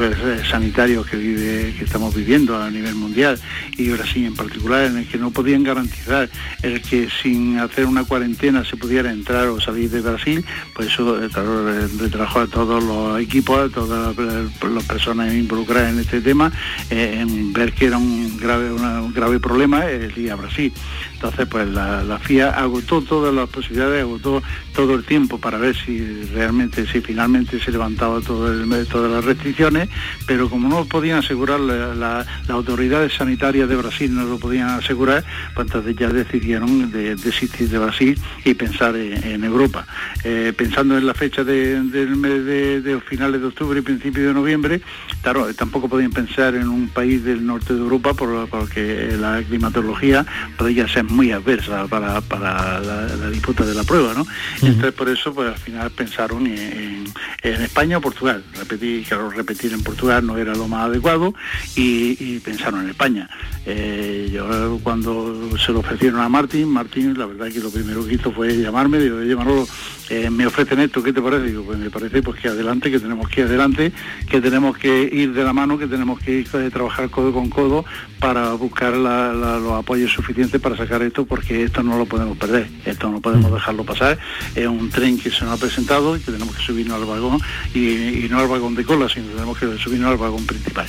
sanitarios 0.48 1.06
que 1.06 1.16
vive, 1.16 1.74
que 1.76 1.84
estamos 1.84 2.14
viviendo 2.14 2.56
a 2.56 2.70
nivel 2.70 2.94
mundial 2.94 3.38
y 3.76 3.88
Brasil 3.90 4.26
en 4.26 4.36
particular, 4.36 4.84
en 4.84 4.98
el 4.98 5.08
que 5.08 5.18
no 5.18 5.32
podían 5.32 5.64
garantizar 5.64 6.28
el 6.62 6.80
que 6.82 7.08
sin 7.10 7.58
hacer 7.58 7.86
una 7.86 8.04
cuarentena 8.04 8.64
se 8.64 8.76
pudiera 8.76 9.10
entrar 9.10 9.48
o 9.48 9.60
salir 9.60 9.90
de 9.90 10.00
Brasil, 10.00 10.44
pues 10.74 10.88
eso 10.88 11.18
claro, 11.32 11.66
retrabajó 11.98 12.40
a 12.40 12.46
todos 12.46 12.75
los 12.82 13.20
equipos, 13.20 13.70
todas 13.72 14.16
las 14.16 14.84
personas 14.84 15.32
involucradas 15.32 15.92
en 15.92 16.00
este 16.00 16.20
tema, 16.20 16.52
eh, 16.90 17.18
en 17.20 17.52
ver 17.52 17.72
que 17.72 17.86
era 17.86 17.98
un 17.98 18.36
grave, 18.36 18.72
un 18.72 19.12
grave 19.12 19.40
problema 19.40 19.86
el 19.86 20.16
ir 20.16 20.30
a 20.30 20.36
Brasil. 20.36 20.72
Entonces, 21.16 21.46
pues 21.48 21.66
la, 21.68 22.18
FIA 22.22 22.50
agotó 22.50 23.00
todas 23.00 23.34
las 23.34 23.48
posibilidades, 23.48 24.02
agotó 24.02 24.42
todo 24.74 24.94
el 24.94 25.04
tiempo 25.04 25.38
para 25.38 25.56
ver 25.56 25.74
si 25.74 26.24
realmente, 26.34 26.86
si 26.86 27.00
finalmente 27.00 27.58
se 27.58 27.72
levantaba 27.72 28.20
todo 28.20 28.52
el, 28.52 28.86
todas 28.86 29.10
las 29.10 29.24
restricciones, 29.24 29.88
pero 30.26 30.50
como 30.50 30.68
no 30.68 30.84
podían 30.84 31.18
asegurar 31.18 31.60
las 31.60 32.26
autoridades 32.48 33.14
sanitarias 33.14 33.68
de 33.68 33.76
Brasil, 33.76 34.14
no 34.14 34.24
lo 34.24 34.38
podían 34.38 34.68
asegurar, 34.68 35.24
pues 35.54 35.68
entonces 35.68 35.96
ya 35.96 36.08
decidieron 36.08 36.90
de, 36.90 37.16
desistir 37.16 37.70
de 37.70 37.78
Brasil 37.78 38.20
y 38.44 38.52
pensar 38.54 38.94
en, 38.96 39.42
Europa. 39.42 39.86
Eh, 40.22 40.52
pensando 40.56 40.98
en 40.98 41.06
la 41.06 41.14
fecha 41.14 41.44
del 41.44 42.16
mes 42.16 42.44
de, 42.44 42.65
finales 43.08 43.40
de 43.40 43.46
octubre 43.46 43.78
y 43.78 43.82
principios 43.82 44.26
de 44.26 44.34
noviembre, 44.34 44.80
claro, 45.22 45.52
tampoco 45.54 45.88
podían 45.88 46.10
pensar 46.10 46.54
en 46.54 46.68
un 46.68 46.88
país 46.88 47.24
del 47.24 47.44
norte 47.46 47.74
de 47.74 47.80
Europa 47.80 48.14
porque 48.14 49.16
la 49.18 49.42
climatología 49.42 50.24
podía 50.56 50.88
ser 50.88 51.04
muy 51.04 51.32
adversa 51.32 51.86
para, 51.86 52.20
la, 52.20 53.30
disputa 53.30 53.64
de 53.64 53.74
la 53.74 53.84
prueba, 53.84 54.14
¿no? 54.14 54.26
Entonces 54.62 54.92
por 54.92 55.08
eso 55.08 55.34
pues 55.34 55.48
al 55.48 55.58
final 55.58 55.90
pensaron 55.90 56.46
en, 56.46 57.06
España 57.42 57.98
o 57.98 58.00
Portugal. 58.00 58.42
Repetir, 58.58 59.04
claro, 59.06 59.30
repetir 59.30 59.72
en 59.72 59.82
Portugal 59.82 60.26
no 60.26 60.36
era 60.36 60.54
lo 60.54 60.68
más 60.68 60.86
adecuado 60.86 61.34
y, 61.74 62.38
pensaron 62.40 62.82
en 62.82 62.90
España. 62.90 63.28
Eh, 63.64 64.30
yo 64.32 64.78
cuando 64.82 65.56
se 65.58 65.72
lo 65.72 65.80
ofrecieron 65.80 66.20
a 66.20 66.28
Martín, 66.28 66.68
Martín 66.68 67.18
la 67.18 67.26
verdad 67.26 67.50
que 67.50 67.60
lo 67.60 67.70
primero 67.70 68.06
que 68.06 68.14
hizo 68.14 68.30
fue 68.32 68.56
llamarme, 68.56 68.98
digo, 68.98 69.18
oye 69.18 69.34
Manolo, 69.34 69.66
eh, 70.08 70.30
me 70.30 70.46
ofrecen 70.46 70.80
esto, 70.80 71.02
¿qué 71.02 71.12
te 71.12 71.20
parece? 71.20 71.46
Digo, 71.46 71.64
pues 71.64 71.78
me 71.78 71.90
parece 71.90 72.22
pues 72.22 72.40
que 72.40 72.48
adelante, 72.56 72.90
que 72.90 72.98
tenemos 72.98 73.28
que 73.28 73.40
ir 73.42 73.46
adelante, 73.46 73.92
que 74.28 74.40
tenemos 74.40 74.76
que 74.76 75.08
ir 75.12 75.32
de 75.32 75.44
la 75.44 75.52
mano, 75.52 75.78
que 75.78 75.86
tenemos 75.86 76.18
que 76.20 76.40
ir 76.40 76.48
eh, 76.54 76.70
trabajar 76.72 77.08
codo 77.10 77.32
con 77.32 77.48
codo 77.48 77.84
para 78.18 78.52
buscar 78.54 78.94
los 78.94 79.72
apoyos 79.72 80.12
suficientes 80.12 80.60
para 80.60 80.76
sacar 80.76 81.02
esto, 81.02 81.26
porque 81.26 81.62
esto 81.62 81.82
no 81.82 81.98
lo 81.98 82.06
podemos 82.06 82.36
perder, 82.38 82.68
esto 82.84 83.10
no 83.10 83.20
podemos 83.20 83.50
mm. 83.50 83.54
dejarlo 83.54 83.84
pasar. 83.84 84.18
Es 84.54 84.66
un 84.66 84.90
tren 84.90 85.18
que 85.18 85.30
se 85.30 85.44
nos 85.44 85.54
ha 85.54 85.60
presentado 85.60 86.16
y 86.16 86.20
que 86.20 86.32
tenemos 86.32 86.56
que 86.56 86.62
subirnos 86.62 87.00
al 87.00 87.06
vagón 87.06 87.38
y, 87.74 88.26
no 88.30 88.40
al 88.40 88.48
vagón 88.48 88.74
de 88.74 88.84
cola, 88.84 89.08
sino 89.08 89.26
que 89.26 89.34
tenemos 89.34 89.58
que 89.58 89.78
subirnos 89.78 90.10
al 90.10 90.16
vagón 90.16 90.46
principal. 90.46 90.86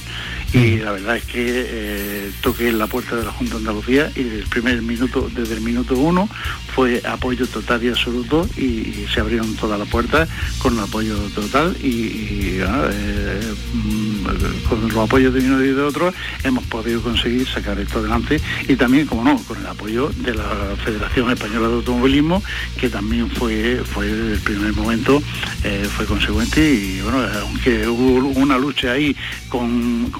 Y 0.53 0.77
la 0.77 0.91
verdad 0.91 1.17
es 1.17 1.23
que 1.25 1.45
eh, 1.47 2.31
toqué 2.41 2.69
en 2.69 2.79
la 2.79 2.87
puerta 2.87 3.15
de 3.15 3.25
la 3.25 3.31
Junta 3.31 3.53
de 3.53 3.59
Andalucía 3.59 4.11
y 4.15 4.23
desde 4.23 4.39
el 4.39 4.47
primer 4.47 4.81
minuto, 4.81 5.29
desde 5.33 5.55
el 5.55 5.61
minuto 5.61 5.95
uno 5.95 6.29
fue 6.73 7.01
apoyo 7.05 7.45
total 7.47 7.83
y 7.83 7.89
absoluto 7.89 8.47
y, 8.57 9.05
se 9.13 9.21
abrieron 9.21 9.55
todas 9.55 9.79
las 9.79 9.87
puertas 9.87 10.27
con 10.59 10.73
el 10.73 10.79
apoyo 10.81 11.15
total 11.33 11.75
y, 11.81 12.59
eh, 12.59 13.53
mm, 13.73 14.67
con 14.67 14.81
los 14.87 14.97
apoyos 14.97 15.33
de 15.33 15.39
uno 15.39 15.63
y 15.63 15.69
de 15.69 15.81
otro 15.81 16.13
hemos 16.43 16.63
podido 16.65 17.01
conseguir 17.01 17.47
sacar 17.47 17.79
esto 17.79 17.99
adelante 17.99 18.39
y 18.67 18.75
también, 18.75 19.07
como 19.07 19.23
no, 19.23 19.37
con 19.43 19.57
el 19.57 19.65
apoyo 19.65 20.09
de 20.09 20.35
la 20.35 20.75
Federación 20.83 21.31
Española 21.31 21.69
de 21.69 21.73
Automovilismo 21.75 22.43
que 22.79 22.89
también 22.89 23.29
fue, 23.29 23.81
fue 23.85 24.07
desde 24.07 24.33
el 24.33 24.39
primer 24.39 24.73
momento 24.73 25.21
eh, 25.63 25.87
fue 25.89 26.05
consecuente 26.05 26.73
y 26.73 27.01
bueno, 27.01 27.19
aunque 27.41 27.87
hubo 27.87 28.27
una 28.39 28.57
lucha 28.57 28.91
ahí 28.91 29.15
con, 29.49 30.11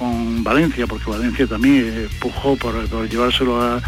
Valencia, 0.42 0.86
porque 0.86 1.10
Valencia 1.10 1.46
también 1.46 2.08
empujó 2.12 2.56
por, 2.56 2.74
llevárselo 3.08 3.60
a, 3.60 3.80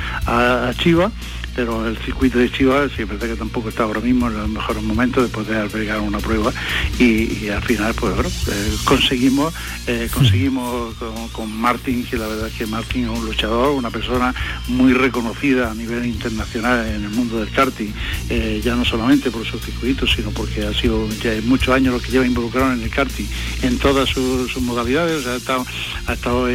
a 0.68 0.74
Chivas, 0.74 1.12
pero 1.54 1.86
el 1.86 1.96
circuito 1.98 2.38
de 2.38 2.50
Chivas 2.50 2.90
sí 2.94 3.02
es 3.02 3.08
verdad 3.08 3.28
que 3.28 3.36
tampoco 3.36 3.68
está 3.68 3.84
ahora 3.84 4.00
mismo 4.00 4.28
en 4.28 4.36
los 4.36 4.48
mejores 4.48 4.82
momentos 4.82 5.24
de 5.24 5.28
poder 5.28 5.58
albergar 5.58 6.00
una 6.00 6.18
prueba 6.18 6.52
y, 6.98 7.48
al 7.48 7.62
final 7.62 7.94
pues 7.94 8.14
bueno, 8.14 8.28
eh, 8.28 8.76
conseguimos 8.84 9.52
eh, 9.86 10.08
conseguimos 10.12 10.94
con, 11.32 11.50
Martín 11.52 12.04
que 12.04 12.16
la 12.16 12.26
verdad 12.26 12.48
es 12.48 12.54
que 12.54 12.66
Martín 12.66 13.04
es 13.04 13.10
un 13.10 13.24
luchador 13.26 13.74
una 13.74 13.90
persona 13.90 14.34
muy 14.68 14.92
reconocida 14.92 15.70
a 15.70 15.74
nivel 15.74 16.06
internacional 16.06 16.86
en 16.86 17.04
el 17.04 17.10
mundo 17.10 17.40
del 17.40 17.50
karting 17.50 17.92
eh, 18.28 18.60
ya 18.64 18.74
no 18.76 18.84
solamente 18.84 19.30
por 19.30 19.44
su 19.44 19.58
circuito 19.58 20.06
sino 20.06 20.30
porque 20.30 20.64
ha 20.64 20.72
sido 20.72 21.08
ya 21.22 21.32
muchos 21.44 21.74
años 21.74 21.94
lo 21.94 22.00
que 22.00 22.10
lleva 22.10 22.26
involucrado 22.26 22.72
en 22.72 22.82
el 22.82 22.90
karting 22.90 23.26
en 23.62 23.78
todas 23.78 24.08
sus, 24.08 24.60
modalidades 24.60 25.26
ha 25.26 25.36
estado, 25.36 25.64
ha 26.06 26.12
estado 26.12 26.48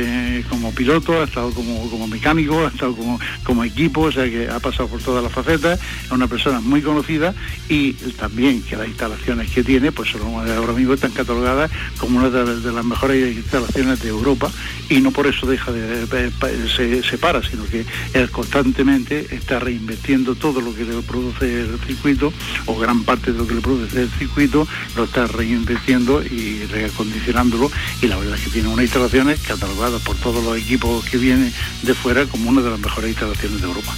como 0.49 0.73
piloto 0.73 1.21
ha 1.21 1.25
estado 1.25 1.51
como, 1.51 1.89
como 1.89 2.07
mecánico 2.07 2.65
ha 2.65 2.69
estado 2.69 2.95
como, 2.95 3.19
como 3.43 3.63
equipo 3.63 4.01
o 4.01 4.11
sea 4.11 4.25
que 4.25 4.47
ha 4.47 4.59
pasado 4.59 4.87
por 4.95 5.03
todas 5.03 5.23
las 5.23 5.33
facetas, 5.33 5.77
es 6.05 6.11
una 6.11 6.27
persona 6.27 6.61
muy 6.61 6.81
conocida 6.81 7.35
y 7.67 7.91
también 8.17 8.61
que 8.61 8.77
las 8.77 8.87
instalaciones 8.87 9.51
que 9.51 9.61
tiene, 9.61 9.91
pues 9.91 10.15
ahora 10.15 10.71
mismo 10.71 10.93
están 10.93 11.11
catalogadas 11.11 11.69
como 11.97 12.19
una 12.19 12.29
de, 12.29 12.71
las 12.71 12.85
mejores 12.85 13.35
instalaciones 13.35 14.01
de 14.01 14.07
Europa 14.07 14.49
y 14.89 15.01
no 15.01 15.11
por 15.11 15.27
eso 15.27 15.45
deja 15.47 15.73
de, 15.73 16.31
se, 16.73 17.03
se, 17.03 17.17
para, 17.17 17.43
sino 17.43 17.65
que 17.65 17.85
él 18.13 18.31
constantemente 18.31 19.35
está 19.35 19.59
reinvirtiendo 19.59 20.35
todo 20.35 20.61
lo 20.61 20.73
que 20.73 20.85
le 20.85 21.01
produce 21.01 21.61
el 21.61 21.77
circuito 21.85 22.31
o 22.65 22.79
gran 22.79 23.03
parte 23.03 23.33
de 23.33 23.37
lo 23.37 23.47
que 23.47 23.55
le 23.55 23.61
produce 23.61 24.01
el 24.01 24.09
circuito, 24.11 24.65
lo 24.95 25.03
está 25.03 25.27
reinvirtiendo 25.27 26.23
y 26.23 26.65
reacondicionándolo 26.67 27.69
y 28.01 28.07
la 28.07 28.15
verdad 28.15 28.35
es 28.35 28.45
que 28.45 28.51
tiene 28.51 28.69
unas 28.69 28.85
instalaciones 28.85 29.41
catalogadas 29.41 30.01
por 30.03 30.15
todos 30.15 30.41
los 30.41 30.57
equipos 30.57 31.03
que 31.03 31.17
vienen 31.17 31.51
de 31.81 31.93
fuera 31.93 32.25
como 32.27 32.49
una 32.49 32.61
de 32.61 32.69
las 32.69 32.79
mejores 32.79 33.09
instalaciones 33.09 33.59
de 33.59 33.67
Europa. 33.67 33.93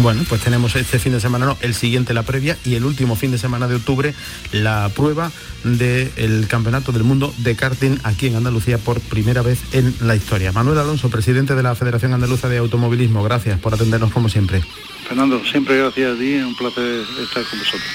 Bueno, 0.00 0.22
pues 0.28 0.40
tenemos 0.42 0.76
este 0.76 1.00
fin 1.00 1.12
de 1.12 1.20
semana, 1.20 1.44
no, 1.44 1.58
el 1.60 1.74
siguiente 1.74 2.14
la 2.14 2.22
previa 2.22 2.56
y 2.64 2.76
el 2.76 2.84
último 2.84 3.16
fin 3.16 3.32
de 3.32 3.38
semana 3.38 3.66
de 3.66 3.74
octubre 3.74 4.14
la 4.52 4.88
prueba 4.94 5.32
del 5.64 6.46
Campeonato 6.46 6.92
del 6.92 7.02
Mundo 7.02 7.34
de 7.38 7.56
karting 7.56 7.98
aquí 8.04 8.28
en 8.28 8.36
Andalucía 8.36 8.78
por 8.78 9.00
primera 9.00 9.42
vez 9.42 9.58
en 9.72 9.92
la 10.00 10.14
historia. 10.14 10.52
Manuel 10.52 10.78
Alonso, 10.78 11.10
presidente 11.10 11.56
de 11.56 11.64
la 11.64 11.74
Federación 11.74 12.12
Andaluza 12.12 12.48
de 12.48 12.58
Automovilismo, 12.58 13.24
gracias 13.24 13.58
por 13.58 13.74
atendernos 13.74 14.12
como 14.12 14.28
siempre. 14.28 14.62
Fernando, 15.08 15.44
siempre 15.44 15.78
gracias 15.78 16.14
a 16.14 16.18
ti, 16.18 16.34
es 16.34 16.44
un 16.44 16.56
placer 16.56 17.04
estar 17.20 17.42
con 17.44 17.58
vosotros. 17.58 17.88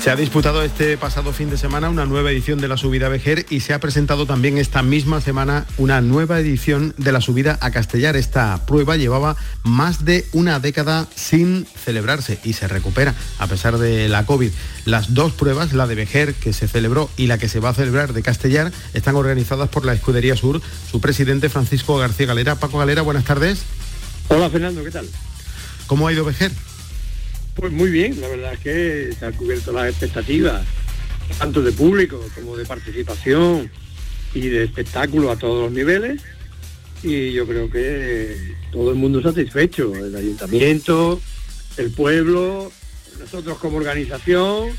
Se 0.00 0.10
ha 0.10 0.16
disputado 0.16 0.62
este 0.62 0.96
pasado 0.96 1.30
fin 1.34 1.50
de 1.50 1.58
semana 1.58 1.90
una 1.90 2.06
nueva 2.06 2.30
edición 2.30 2.58
de 2.58 2.68
la 2.68 2.78
subida 2.78 3.10
Vejer 3.10 3.44
y 3.50 3.60
se 3.60 3.74
ha 3.74 3.80
presentado 3.80 4.24
también 4.24 4.56
esta 4.56 4.82
misma 4.82 5.20
semana 5.20 5.66
una 5.76 6.00
nueva 6.00 6.40
edición 6.40 6.94
de 6.96 7.12
la 7.12 7.20
subida 7.20 7.58
a 7.60 7.70
Castellar. 7.70 8.16
Esta 8.16 8.64
prueba 8.64 8.96
llevaba 8.96 9.36
más 9.62 10.06
de 10.06 10.24
una 10.32 10.58
década 10.58 11.06
sin 11.14 11.66
celebrarse 11.66 12.40
y 12.44 12.54
se 12.54 12.66
recupera 12.66 13.14
a 13.38 13.46
pesar 13.46 13.76
de 13.76 14.08
la 14.08 14.24
COVID. 14.24 14.50
Las 14.86 15.12
dos 15.12 15.32
pruebas, 15.32 15.74
la 15.74 15.86
de 15.86 15.96
Vejer 15.96 16.32
que 16.32 16.54
se 16.54 16.66
celebró 16.66 17.10
y 17.18 17.26
la 17.26 17.36
que 17.36 17.50
se 17.50 17.60
va 17.60 17.68
a 17.68 17.74
celebrar 17.74 18.14
de 18.14 18.22
Castellar, 18.22 18.72
están 18.94 19.16
organizadas 19.16 19.68
por 19.68 19.84
la 19.84 19.92
Escudería 19.92 20.34
Sur. 20.34 20.62
Su 20.90 21.02
presidente 21.02 21.50
Francisco 21.50 21.98
García 21.98 22.24
Galera. 22.24 22.54
Paco 22.54 22.78
Galera, 22.78 23.02
buenas 23.02 23.24
tardes. 23.24 23.64
Hola 24.28 24.48
Fernando, 24.48 24.82
¿qué 24.82 24.92
tal? 24.92 25.06
¿Cómo 25.86 26.08
ha 26.08 26.12
ido 26.12 26.24
Vejer? 26.24 26.52
Pues 27.60 27.72
muy 27.72 27.90
bien, 27.90 28.18
la 28.22 28.28
verdad 28.28 28.54
es 28.54 28.60
que 28.60 29.12
se 29.18 29.26
han 29.26 29.34
cubierto 29.34 29.70
las 29.70 29.90
expectativas, 29.90 30.64
tanto 31.38 31.60
de 31.60 31.72
público 31.72 32.18
como 32.34 32.56
de 32.56 32.64
participación 32.64 33.70
y 34.32 34.48
de 34.48 34.64
espectáculo 34.64 35.30
a 35.30 35.36
todos 35.36 35.64
los 35.64 35.72
niveles. 35.72 36.22
Y 37.02 37.32
yo 37.32 37.46
creo 37.46 37.70
que 37.70 38.54
todo 38.72 38.90
el 38.92 38.96
mundo 38.96 39.20
satisfecho, 39.20 39.94
el 39.94 40.16
ayuntamiento, 40.16 41.20
el 41.76 41.90
pueblo, 41.90 42.72
nosotros 43.18 43.58
como 43.58 43.76
organización 43.76 44.70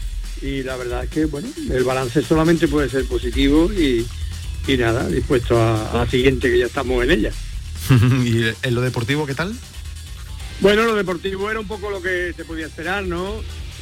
y 0.41 0.63
la 0.63 0.75
verdad 0.75 1.03
es 1.03 1.11
que 1.11 1.25
bueno, 1.25 1.49
el 1.69 1.83
balance 1.83 2.23
solamente 2.23 2.67
puede 2.67 2.89
ser 2.89 3.05
positivo 3.05 3.71
y, 3.71 4.07
nada, 4.79 5.07
dispuesto 5.07 5.55
a 5.61 5.91
la 5.93 6.09
siguiente 6.09 6.49
que 6.49 6.57
ya 6.57 6.65
estamos 6.65 7.03
en 7.03 7.11
ella. 7.11 7.31
¿Y 8.25 8.41
en 8.63 8.73
lo 8.73 8.81
deportivo 8.81 9.27
qué 9.27 9.35
tal? 9.35 9.53
Bueno, 10.61 10.83
lo 10.83 10.95
deportivo 10.95 11.49
era 11.49 11.59
un 11.59 11.67
poco 11.67 11.89
lo 11.89 12.03
que 12.03 12.33
se 12.33 12.45
podía 12.45 12.67
esperar, 12.67 13.03
¿no? 13.03 13.33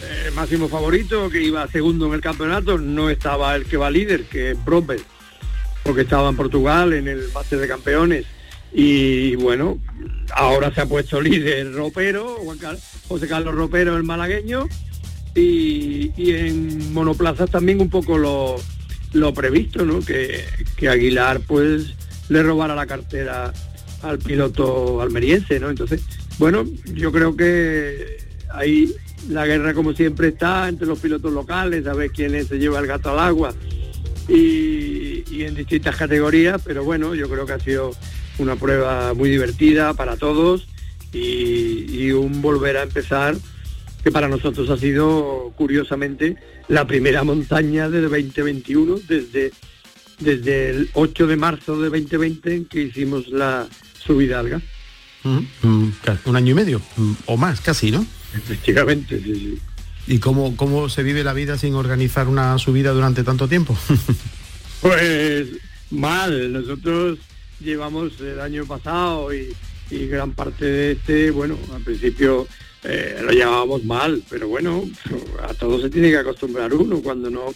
Eh, 0.02 0.32
máximo 0.34 0.70
favorito, 0.70 1.30
que 1.30 1.44
iba 1.44 1.68
segundo 1.68 2.08
en 2.08 2.14
el 2.14 2.22
campeonato, 2.22 2.78
no 2.78 3.10
estaba 3.10 3.54
el 3.58 3.66
que 3.66 3.76
va 3.76 3.92
líder, 3.92 4.24
que 4.24 4.52
es 4.52 4.66
Bromberg, 4.66 5.02
porque 5.84 6.04
estaba 6.04 6.30
en 6.30 6.38
Portugal 6.38 6.94
en 6.94 7.10
el 7.10 7.30
máster 7.34 7.60
de 7.60 7.68
campeones. 7.68 8.26
Y 8.72 9.36
bueno, 9.36 9.78
ahora 10.34 10.74
se 10.74 10.80
ha 10.80 10.86
puesto 10.86 11.20
líder 11.22 11.74
Ropero, 11.74 12.38
José 13.10 13.28
Carlos 13.28 13.56
Ropero, 13.56 13.98
el 13.98 14.04
malagueño, 14.04 14.66
y, 15.36 16.12
en 16.32 16.94
monoplazas 16.94 17.52
también 17.52 17.82
un 17.82 17.90
poco 17.90 18.18
lo, 18.18 18.56
lo 19.12 19.34
previsto, 19.34 19.84
¿no? 19.84 20.00
Que, 20.00 20.46
que 20.78 20.88
Aguilar 20.88 21.42
pues 21.42 21.94
le 22.30 22.42
robara 22.42 22.74
la 22.74 22.88
cartera 22.88 23.52
al 24.02 24.18
piloto 24.20 25.02
almeriense, 25.02 25.60
¿no? 25.60 25.70
Entonces, 25.70 26.02
bueno, 26.40 26.66
yo 26.94 27.12
creo 27.12 27.36
que 27.36 28.18
ahí 28.50 28.92
la 29.28 29.46
guerra 29.46 29.74
como 29.74 29.94
siempre 29.94 30.30
está 30.30 30.70
entre 30.70 30.88
los 30.88 31.00
pilotos 31.00 31.34
locales, 31.34 31.86
a 31.86 31.94
ver 31.94 32.12
quién 32.12 32.46
se 32.46 32.58
lleva 32.58 32.80
el 32.80 32.88
gato 32.88 33.12
al 33.12 33.20
agua 33.20 33.54
y, 34.30 35.44
en 35.44 35.56
distintas 35.56 35.96
categorías, 35.96 36.62
pero 36.64 36.84
bueno, 36.84 37.16
yo 37.16 37.30
creo 37.30 37.46
que 37.46 37.54
ha 37.54 37.60
sido 37.60 37.92
una 38.38 38.56
prueba 38.56 39.14
muy 39.14 39.30
divertida 39.30 39.94
para 39.94 40.18
todos 40.18 40.68
y, 41.12 42.12
un 42.12 42.42
volver 42.42 42.78
a 42.78 42.84
empezar 42.84 43.36
que 44.04 44.12
para 44.12 44.28
nosotros 44.28 44.70
ha 44.70 44.78
sido 44.78 45.54
curiosamente 45.56 46.38
la 46.68 46.88
primera 46.88 47.24
montaña 47.24 47.90
de 47.90 48.02
2021 48.02 48.96
desde, 49.08 49.52
desde 50.20 50.70
el 50.70 50.90
8 50.94 51.28
de 51.28 51.36
marzo 51.36 51.80
de 51.80 51.90
2020 51.90 52.56
en 52.56 52.66
que 52.66 52.84
hicimos 52.84 53.28
la 53.28 53.68
subida 54.00 54.40
al 54.40 54.50
gas. 54.50 54.64
Mm, 55.24 55.90
un 56.26 56.36
año 56.36 56.52
y 56.52 56.54
medio 56.54 56.82
mm, 56.98 57.12
o 57.26 57.38
más 57.38 57.60
casi, 57.62 57.92
¿no? 57.92 58.06
Efectivamente, 58.34 59.20
sí, 59.22 59.60
¿Y 60.08 60.18
cómo, 60.18 60.56
cómo 60.56 60.90
se 60.90 61.04
vive 61.04 61.24
la 61.24 61.34
vida 61.34 61.58
sin 61.58 61.76
organizar 61.76 62.28
una 62.28 62.58
subida 62.58 62.92
durante 62.92 63.24
tanto 63.24 63.48
tiempo? 63.48 63.78
pues 64.82 65.48
mal, 65.92 66.52
nosotros 66.52 67.20
llevamos 67.60 68.20
el 68.20 68.40
año 68.40 68.66
pasado 68.66 69.32
y, 69.34 69.56
gran 69.92 70.32
parte 70.32 70.66
de 70.66 70.92
este, 70.94 71.32
bueno, 71.32 71.58
al 71.74 71.82
principio 71.82 72.48
eh, 72.84 73.20
lo 73.22 73.32
llevábamos 73.32 73.84
mal, 73.84 74.24
pero 74.30 74.48
bueno, 74.48 74.84
a 75.48 75.54
todo 75.54 75.80
se 75.82 75.90
tiene 75.90 76.10
que 76.10 76.18
acostumbrar 76.18 76.74
uno 76.74 77.02
cuando 77.02 77.30
no, 77.30 77.54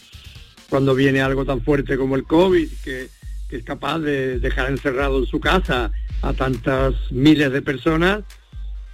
cuando 0.70 0.94
viene 0.94 1.22
algo 1.22 1.46
tan 1.46 1.62
fuerte 1.62 1.98
como 1.98 2.16
el 2.16 2.24
COVID, 2.24 2.70
que, 2.84 3.10
que 3.50 3.58
es 3.58 3.64
capaz 3.64 4.00
de 4.00 4.40
dejar 4.40 4.70
encerrado 4.70 5.20
en 5.20 5.26
su 5.26 5.40
casa 5.40 5.92
a 6.24 6.34
tantas 6.34 6.96
miles 7.12 7.52
de 7.52 7.62
personas, 7.62 8.24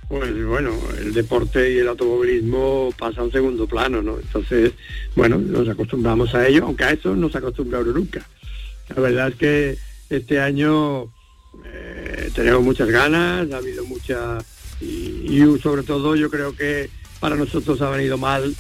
pues 0.10 0.46
bueno, 0.46 0.72
el 1.00 1.14
deporte 1.14 1.72
y 1.72 1.78
el 1.78 1.88
automovilismo 1.88 2.92
pasa 2.98 3.22
a 3.22 3.24
un 3.24 3.32
segundo 3.32 3.68
plano, 3.68 4.02
¿no? 4.02 4.20
Entonces, 4.20 4.74
bueno, 5.16 5.38
nos 5.38 5.70
acostumbramos 5.70 6.34
a 6.34 6.48
ello, 6.48 6.66
aunque 6.66 6.84
a 6.84 6.92
eso 6.92 7.16
no 7.16 7.30
se 7.30 7.38
acostumbra 7.38 7.82
nunca. 7.82 8.28
La 8.90 9.02
verdad 9.02 9.28
es 9.30 9.36
que 9.36 9.78
este 10.10 10.42
año 10.42 11.04
eh, 11.64 12.32
tenemos 12.34 12.64
muchas 12.64 12.90
ganas, 12.90 13.52
ha 13.52 13.58
habido 13.58 13.86
mucha 13.86 14.40
y, 14.82 15.40
sobre 15.62 15.84
todo 15.84 16.16
yo 16.16 16.30
creo 16.30 16.56
que 16.56 16.90
para 17.20 17.36
nosotros 17.36 17.82
ha 17.82 17.90
venido 17.90 18.18
mal 18.18 18.56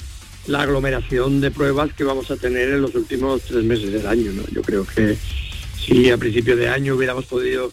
la 0.47 0.63
aglomeración 0.63 1.41
de 1.41 1.51
pruebas 1.51 1.93
que 1.93 2.03
vamos 2.03 2.29
a 2.31 2.37
tener 2.37 2.69
en 2.69 2.81
los 2.81 2.93
últimos 2.95 3.41
tres 3.43 3.63
meses 3.63 3.91
del 3.91 4.05
año. 4.05 4.31
¿no? 4.33 4.43
Yo 4.51 4.61
creo 4.61 4.85
que 4.85 5.17
si 5.77 6.09
a 6.11 6.17
principio 6.17 6.55
de 6.55 6.69
año 6.69 6.95
hubiéramos 6.95 7.25
podido, 7.25 7.71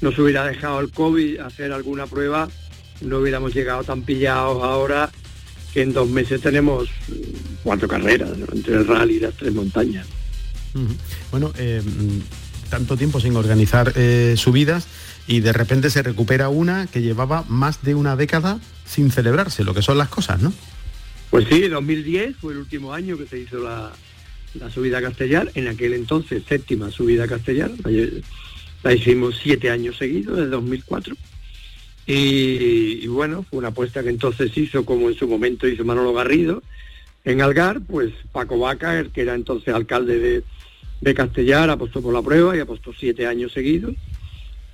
nos 0.00 0.18
hubiera 0.18 0.44
dejado 0.44 0.80
el 0.80 0.90
COVID 0.90 1.40
hacer 1.40 1.72
alguna 1.72 2.06
prueba, 2.06 2.48
no 3.00 3.18
hubiéramos 3.18 3.54
llegado 3.54 3.84
tan 3.84 4.02
pillados 4.02 4.62
ahora 4.62 5.10
que 5.72 5.82
en 5.82 5.92
dos 5.92 6.08
meses 6.08 6.40
tenemos 6.40 6.88
cuatro 7.62 7.86
carreras, 7.86 8.30
entre 8.52 8.76
el 8.76 8.86
rally 8.86 9.16
y 9.16 9.20
las 9.20 9.34
tres 9.34 9.52
montañas. 9.52 10.06
Bueno, 11.30 11.52
eh, 11.56 11.82
tanto 12.68 12.96
tiempo 12.96 13.20
sin 13.20 13.36
organizar 13.36 13.92
eh, 13.96 14.34
subidas 14.36 14.86
y 15.26 15.40
de 15.40 15.52
repente 15.52 15.90
se 15.90 16.02
recupera 16.02 16.48
una 16.48 16.86
que 16.86 17.02
llevaba 17.02 17.44
más 17.48 17.82
de 17.82 17.94
una 17.94 18.16
década 18.16 18.60
sin 18.84 19.10
celebrarse, 19.10 19.64
lo 19.64 19.74
que 19.74 19.82
son 19.82 19.98
las 19.98 20.08
cosas, 20.08 20.40
¿no? 20.40 20.52
Pues 21.30 21.46
sí, 21.48 21.68
2010 21.68 22.36
fue 22.36 22.52
el 22.52 22.60
último 22.60 22.92
año 22.92 23.18
que 23.18 23.26
se 23.26 23.38
hizo 23.38 23.58
la, 23.58 23.92
subida 24.72 25.02
castellar, 25.02 25.50
en 25.54 25.68
aquel 25.68 25.92
entonces 25.92 26.42
séptima 26.48 26.90
subida 26.90 27.26
castellar, 27.26 27.70
la 28.82 28.94
hicimos 28.94 29.38
siete 29.42 29.70
años 29.70 29.96
seguidos, 29.96 30.36
desde 30.36 30.50
2004. 30.50 31.14
Y, 32.06 33.00
y, 33.02 33.06
bueno, 33.08 33.44
fue 33.48 33.58
una 33.58 33.68
apuesta 33.68 34.02
que 34.02 34.10
entonces 34.10 34.56
hizo, 34.56 34.84
como 34.84 35.08
en 35.08 35.16
su 35.16 35.26
momento 35.26 35.66
hizo 35.66 35.84
Manolo 35.84 36.12
Garrido, 36.12 36.62
en 37.24 37.42
Algar, 37.42 37.80
pues 37.80 38.12
Paco 38.30 38.58
Vaca, 38.58 38.98
el 38.98 39.10
que 39.10 39.22
era 39.22 39.34
entonces 39.34 39.74
alcalde 39.74 40.18
de, 40.20 40.44
de 41.00 41.14
Castellar, 41.14 41.68
apostó 41.70 42.00
por 42.00 42.14
la 42.14 42.22
prueba 42.22 42.56
y 42.56 42.60
apostó 42.60 42.92
siete 42.92 43.26
años 43.26 43.52
seguidos 43.52 43.94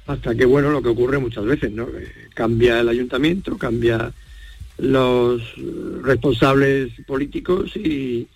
hasta 0.06 0.34
que, 0.34 0.44
bueno, 0.44 0.70
lo 0.70 0.82
que 0.82 0.88
ocurre 0.88 1.18
muchas 1.18 1.44
veces, 1.44 1.70
¿no? 1.72 1.88
Cambia 2.34 2.80
el 2.80 2.88
ayuntamiento, 2.88 3.56
cambia 3.56 4.12
los 4.78 5.42
responsables 6.02 6.92
políticos 7.06 7.72
y, 7.76 8.28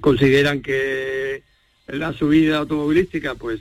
consideran 0.00 0.62
que 0.62 1.42
la 1.88 2.12
subida 2.12 2.58
automovilística 2.58 3.34
pues 3.34 3.60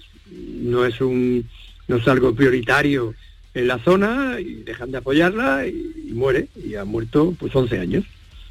no 0.61 0.85
es 0.85 0.99
un 1.01 1.47
no 1.87 1.97
es 1.97 2.07
algo 2.07 2.33
prioritario 2.33 3.13
en 3.53 3.67
la 3.67 3.79
zona 3.79 4.39
y 4.39 4.63
dejan 4.63 4.91
de 4.91 4.97
apoyarla 4.97 5.67
y, 5.67 6.11
muere 6.13 6.47
y 6.55 6.75
ha 6.75 6.85
muerto 6.85 7.35
pues 7.39 7.55
11 7.55 7.79
años. 7.79 8.05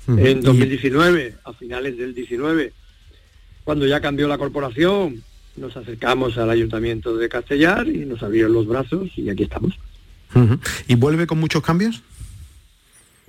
En 0.09 0.41
2019, 0.41 1.37
a 1.45 1.53
finales 1.53 1.97
del 1.97 2.13
19, 2.13 2.73
cuando 3.63 3.87
ya 3.87 4.01
cambió 4.01 4.27
la 4.27 4.37
corporación, 4.37 5.23
nos 5.57 5.77
acercamos 5.77 6.37
al 6.39 6.51
ayuntamiento 6.51 7.17
de 7.17 7.29
Castellar 7.29 7.87
y 7.87 7.99
nos 7.99 8.23
abrieron 8.23 8.53
los 8.53 8.67
brazos 8.67 9.11
y 9.17 9.31
aquí 9.31 9.45
estamos. 9.45 9.79
¿Y 10.89 10.95
vuelve 10.97 11.27
con 11.27 11.39
muchos 11.39 11.63
cambios? 11.63 12.03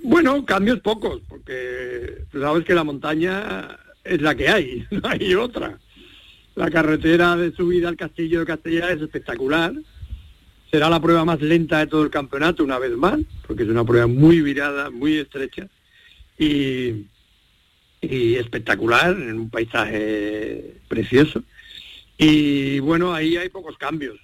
Bueno, 0.01 0.43
cambios 0.45 0.79
pocos, 0.79 1.21
porque 1.27 2.23
sabes 2.31 2.65
que 2.65 2.73
la 2.73 2.83
montaña 2.83 3.77
es 4.03 4.21
la 4.21 4.35
que 4.35 4.49
hay, 4.49 4.85
no 4.91 5.01
hay 5.07 5.35
otra. 5.35 5.77
La 6.55 6.69
carretera 6.69 7.35
de 7.35 7.51
subida 7.51 7.89
al 7.89 7.97
castillo 7.97 8.41
de 8.41 8.45
Castellar 8.45 8.91
es 8.91 9.01
espectacular. 9.01 9.73
Será 10.69 10.89
la 10.89 11.01
prueba 11.01 11.25
más 11.25 11.41
lenta 11.41 11.79
de 11.79 11.87
todo 11.87 12.03
el 12.03 12.09
campeonato 12.11 12.63
una 12.63 12.79
vez 12.79 12.91
más, 12.95 13.19
porque 13.47 13.63
es 13.63 13.69
una 13.69 13.83
prueba 13.83 14.07
muy 14.07 14.41
virada, 14.41 14.89
muy 14.89 15.17
estrecha 15.17 15.67
y, 16.37 17.05
y 18.01 18.35
espectacular, 18.35 19.11
en 19.11 19.39
un 19.39 19.49
paisaje 19.49 20.75
precioso. 20.87 21.43
Y 22.17 22.79
bueno, 22.79 23.13
ahí 23.13 23.37
hay 23.37 23.49
pocos 23.49 23.77
cambios. 23.77 24.17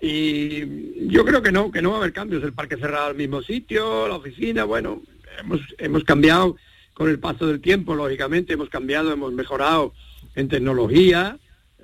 Eh, 0.00 0.66
y 1.04 1.08
yo 1.08 1.24
creo 1.24 1.42
que 1.42 1.52
no, 1.52 1.70
que 1.72 1.82
no 1.82 1.90
va 1.90 1.96
a 1.96 1.98
haber 2.00 2.12
cambios. 2.12 2.42
El 2.44 2.52
parque 2.52 2.76
cerrado 2.76 3.06
al 3.06 3.16
mismo 3.16 3.42
sitio, 3.42 4.06
la 4.06 4.14
oficina, 4.14 4.64
bueno, 4.64 5.02
hemos, 5.40 5.60
hemos 5.78 6.04
cambiado 6.04 6.56
con 6.94 7.08
el 7.08 7.18
paso 7.18 7.46
del 7.46 7.60
tiempo, 7.60 7.94
lógicamente, 7.94 8.52
hemos 8.52 8.68
cambiado, 8.68 9.12
hemos 9.12 9.32
mejorado 9.32 9.92
en 10.34 10.48
tecnología. 10.48 11.38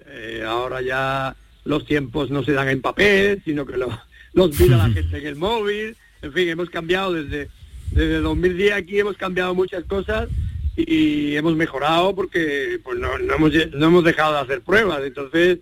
Eh, 0.06 0.42
ahora 0.46 0.82
ya 0.82 1.36
los 1.64 1.84
tiempos 1.84 2.30
no 2.30 2.42
se 2.42 2.52
dan 2.52 2.68
en 2.68 2.80
papel, 2.80 3.42
sino 3.44 3.66
que 3.66 3.76
los, 3.76 3.92
los 4.32 4.58
mira 4.58 4.76
la 4.76 4.90
gente 4.90 5.18
en 5.18 5.26
el 5.26 5.36
móvil. 5.48 5.96
En 6.22 6.32
fin, 6.32 6.48
hemos 6.48 6.70
cambiado 6.70 7.12
desde, 7.12 7.48
desde 7.92 8.20
2010 8.20 8.72
aquí, 8.72 8.98
hemos 8.98 9.16
cambiado 9.16 9.54
muchas 9.54 9.84
cosas 9.84 10.28
y 10.76 11.34
hemos 11.36 11.56
mejorado 11.56 12.14
porque 12.14 12.80
pues 12.82 12.98
no, 12.98 13.14
hemos, 13.16 13.52
no 13.72 13.86
hemos 13.86 14.04
dejado 14.04 14.34
de 14.34 14.40
hacer 14.40 14.62
pruebas. 14.62 15.02
Entonces, 15.04 15.58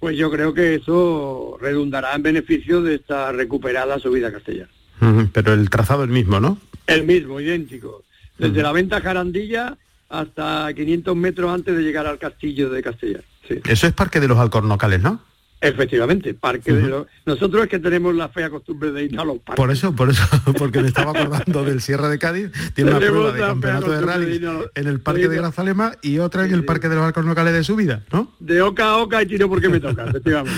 pues 0.00 0.16
yo 0.16 0.30
creo 0.30 0.54
que 0.54 0.74
eso 0.74 1.58
redundará 1.60 2.14
en 2.14 2.22
beneficio 2.22 2.82
de 2.82 2.96
esta 2.96 3.32
recuperada 3.32 3.98
subida 3.98 4.32
castellana. 4.32 4.70
Pero 5.32 5.54
el 5.54 5.70
trazado 5.70 6.02
es 6.02 6.08
el 6.08 6.14
mismo, 6.14 6.40
¿no? 6.40 6.58
El 6.86 7.04
mismo, 7.04 7.40
idéntico. 7.40 8.04
Desde 8.38 8.62
la 8.62 8.72
venta 8.72 9.00
Jarandilla 9.00 9.76
hasta 10.08 10.72
500 10.74 11.16
metros 11.16 11.52
antes 11.52 11.76
de 11.76 11.82
llegar 11.82 12.06
al 12.06 12.18
castillo 12.18 12.70
de 12.70 12.82
Castellar. 12.82 13.24
Eso 13.64 13.86
es 13.86 13.92
Parque 13.92 14.20
de 14.20 14.28
los 14.28 14.38
Alcornocales, 14.38 15.00
¿no? 15.00 15.20
Efectivamente, 15.60 16.34
parque 16.34 16.72
de 16.72 17.04
nosotros 17.26 17.64
es 17.64 17.68
que 17.68 17.80
tenemos 17.80 18.14
la 18.14 18.28
fea 18.28 18.48
costumbre 18.48 18.92
de 18.92 19.04
ir 19.04 19.18
a 19.18 19.24
los 19.24 19.38
parques. 19.38 19.56
Por 19.56 19.72
eso, 19.72 19.92
por 19.92 20.08
eso, 20.08 20.22
porque 20.58 20.80
me 20.80 20.86
estaba 20.86 21.10
acordando 21.10 21.64
del 21.64 21.80
Sierra 21.80 22.08
de 22.08 22.16
Cádiz, 22.16 22.52
tiene 22.74 22.92
una 22.92 23.00
prueba 23.00 23.32
de 23.32 23.40
campeonato 23.40 23.90
de 23.90 24.00
rally 24.00 24.40
en 24.76 24.86
el 24.86 25.00
parque 25.00 25.28
de 25.28 25.36
Grazalema 25.36 25.94
y 26.00 26.18
otra 26.18 26.44
en 26.44 26.54
el 26.54 26.64
parque 26.64 26.88
de 26.88 26.94
los 26.94 27.04
arcos 27.04 27.24
locales 27.24 27.54
de 27.54 27.64
subida, 27.64 28.04
¿no? 28.12 28.32
De 28.38 28.62
oca 28.62 28.84
a 28.84 28.96
oca 28.98 29.20
y 29.20 29.26
tiro 29.26 29.48
porque 29.48 29.68
me 29.68 29.80
toca, 29.80 30.04
efectivamente. 30.08 30.54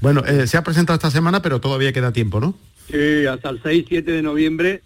bueno, 0.00 0.22
eh, 0.24 0.46
se 0.46 0.56
ha 0.56 0.62
presentado 0.62 0.94
esta 0.94 1.10
semana, 1.10 1.42
pero 1.42 1.60
todavía 1.60 1.92
queda 1.92 2.12
tiempo, 2.12 2.38
¿no? 2.38 2.54
Sí, 2.88 3.26
hasta 3.26 3.50
el 3.50 3.60
6-7 3.60 4.04
de 4.04 4.22
noviembre 4.22 4.82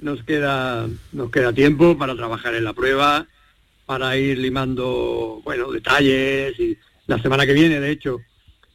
nos 0.00 0.22
queda, 0.24 0.88
nos 1.12 1.30
queda 1.30 1.52
tiempo 1.52 1.96
para 1.96 2.14
trabajar 2.14 2.54
en 2.54 2.64
la 2.64 2.72
prueba, 2.72 3.26
para 3.86 4.16
ir 4.16 4.38
limando, 4.38 5.40
bueno, 5.44 5.70
detalles 5.70 6.58
y 6.58 6.76
la 7.06 7.20
semana 7.20 7.46
que 7.46 7.52
viene, 7.52 7.80
de 7.80 7.90
hecho, 7.90 8.20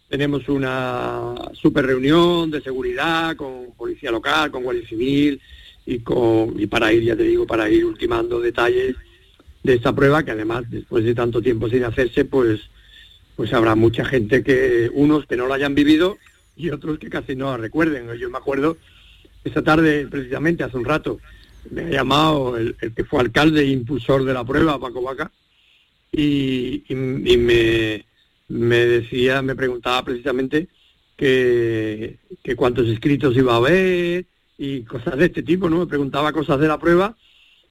tenemos 0.10 0.47
una 0.47 1.36
super 1.53 1.86
reunión 1.86 2.51
de 2.51 2.62
seguridad 2.62 3.36
con 3.36 3.73
policía 3.75 4.12
local, 4.12 4.51
con 4.51 4.63
guardia 4.63 4.88
civil 4.88 5.41
y 5.86 5.99
con 5.99 6.60
y 6.60 6.67
para 6.67 6.93
ir, 6.93 7.03
ya 7.03 7.15
te 7.15 7.23
digo, 7.23 7.45
para 7.45 7.69
ir 7.69 7.86
ultimando 7.86 8.39
detalles 8.39 8.95
de 9.63 9.73
esta 9.73 9.93
prueba 9.93 10.23
que 10.23 10.32
además 10.32 10.69
después 10.69 11.03
de 11.03 11.15
tanto 11.15 11.41
tiempo 11.41 11.69
sin 11.69 11.84
hacerse, 11.84 12.25
pues 12.25 12.62
pues 13.36 13.53
habrá 13.53 13.75
mucha 13.75 14.03
gente 14.03 14.43
que 14.43 14.89
unos 14.93 15.25
que 15.27 15.38
no 15.38 15.47
la 15.47 15.56
hayan 15.56 15.75
vivido 15.75 16.17
y 16.56 16.71
otros 16.71 16.97
que 16.97 17.10
casi 17.10 17.36
no 17.36 17.51
la 17.51 17.58
recuerden. 17.58 18.12
Yo 18.17 18.30
me 18.32 18.38
acuerdo 18.39 18.77
esta 19.47 19.63
tarde 19.63 20.07
precisamente 20.07 20.63
hace 20.63 20.77
un 20.77 20.86
rato 20.86 21.19
me 21.69 21.83
ha 21.83 21.89
llamado 21.89 22.57
el, 22.57 22.75
que 22.75 23.03
fue 23.03 23.19
alcalde 23.19 23.62
e 23.62 23.67
impulsor 23.67 24.23
de 24.23 24.33
la 24.33 24.45
prueba, 24.45 24.79
Paco 24.79 25.01
Vaca, 25.01 25.31
y 26.12 26.83
me 26.89 28.05
me 28.47 28.77
decía, 28.77 29.41
me 29.41 29.55
preguntaba 29.55 30.03
precisamente 30.05 30.69
que, 31.15 32.17
cuántos 32.55 32.88
inscritos 32.88 33.36
iba 33.36 33.53
a 33.53 33.57
haber 33.57 34.25
y 34.57 34.83
cosas 34.83 35.17
de 35.17 35.25
este 35.25 35.43
tipo, 35.43 35.69
¿no? 35.69 35.79
Me 35.79 35.88
preguntaba 35.88 36.31
cosas 36.31 36.60
de 36.60 36.67
la 36.67 36.79
prueba 36.79 37.15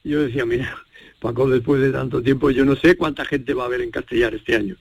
yo 0.05 0.23
decía, 0.23 0.47
mira, 0.47 0.77
Paco, 1.21 1.49
después 1.49 1.81
de 1.81 1.91
tanto 1.91 2.23
tiempo 2.23 2.51
yo 2.51 2.65
no 2.65 2.77
sé 2.77 2.97
cuánta 2.97 3.25
gente 3.25 3.55
va 3.55 3.65
a 3.65 3.67
haber 3.67 3.81
en 3.81 3.91
Castellar 3.91 4.35
este 4.35 4.55
año. 4.55 4.77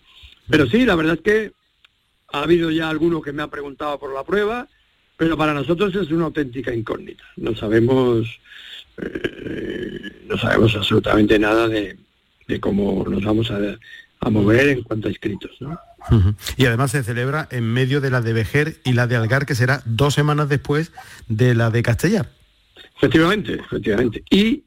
Pero 0.48 0.68
sí, 0.68 0.86
la 0.86 0.96
verdad 0.96 1.16
es 1.16 1.22
que 1.22 1.52
ha 2.32 2.44
habido 2.44 2.70
ya 2.70 2.90
alguno 2.90 3.22
que 3.22 3.34
me 3.34 3.42
ha 3.42 3.48
preguntado 3.48 3.98
por 3.98 4.14
la 4.14 4.24
prueba, 4.24 4.68
pero 5.18 5.38
para 5.38 5.54
nosotros 5.54 5.96
es 5.96 6.12
una 6.12 6.26
auténtica 6.26 6.74
incógnita. 6.74 7.24
No 7.38 7.56
sabemos, 7.56 8.40
eh, 8.98 10.24
no 10.28 10.38
sabemos 10.38 10.76
absolutamente 10.76 11.40
nada 11.40 11.68
de, 11.68 11.98
de 12.48 12.60
cómo 12.60 13.06
nos 13.08 13.24
vamos 13.24 13.52
a, 13.52 13.60
a 14.20 14.30
mover 14.30 14.70
en 14.70 14.84
cuanto 14.84 15.08
a 15.08 15.12
inscritos. 15.12 15.52
¿no? 15.60 15.80
Y 16.58 16.66
además 16.66 16.92
se 16.92 17.04
celebra 17.04 17.48
en 17.52 17.64
medio 17.72 18.02
de 18.02 18.10
la 18.10 18.22
de 18.22 18.34
Vejer 18.34 18.78
y 18.84 18.94
la 18.94 19.08
de 19.08 19.16
Algar, 19.16 19.46
que 19.46 19.56
será 19.56 19.82
dos 19.86 20.14
semanas 20.14 20.50
después 20.50 20.92
de 21.28 21.56
la 21.56 21.70
de 21.70 21.84
Castellar. 21.84 22.30
Efectivamente, 22.98 23.54
efectivamente. 23.54 24.24
Y 24.30 24.64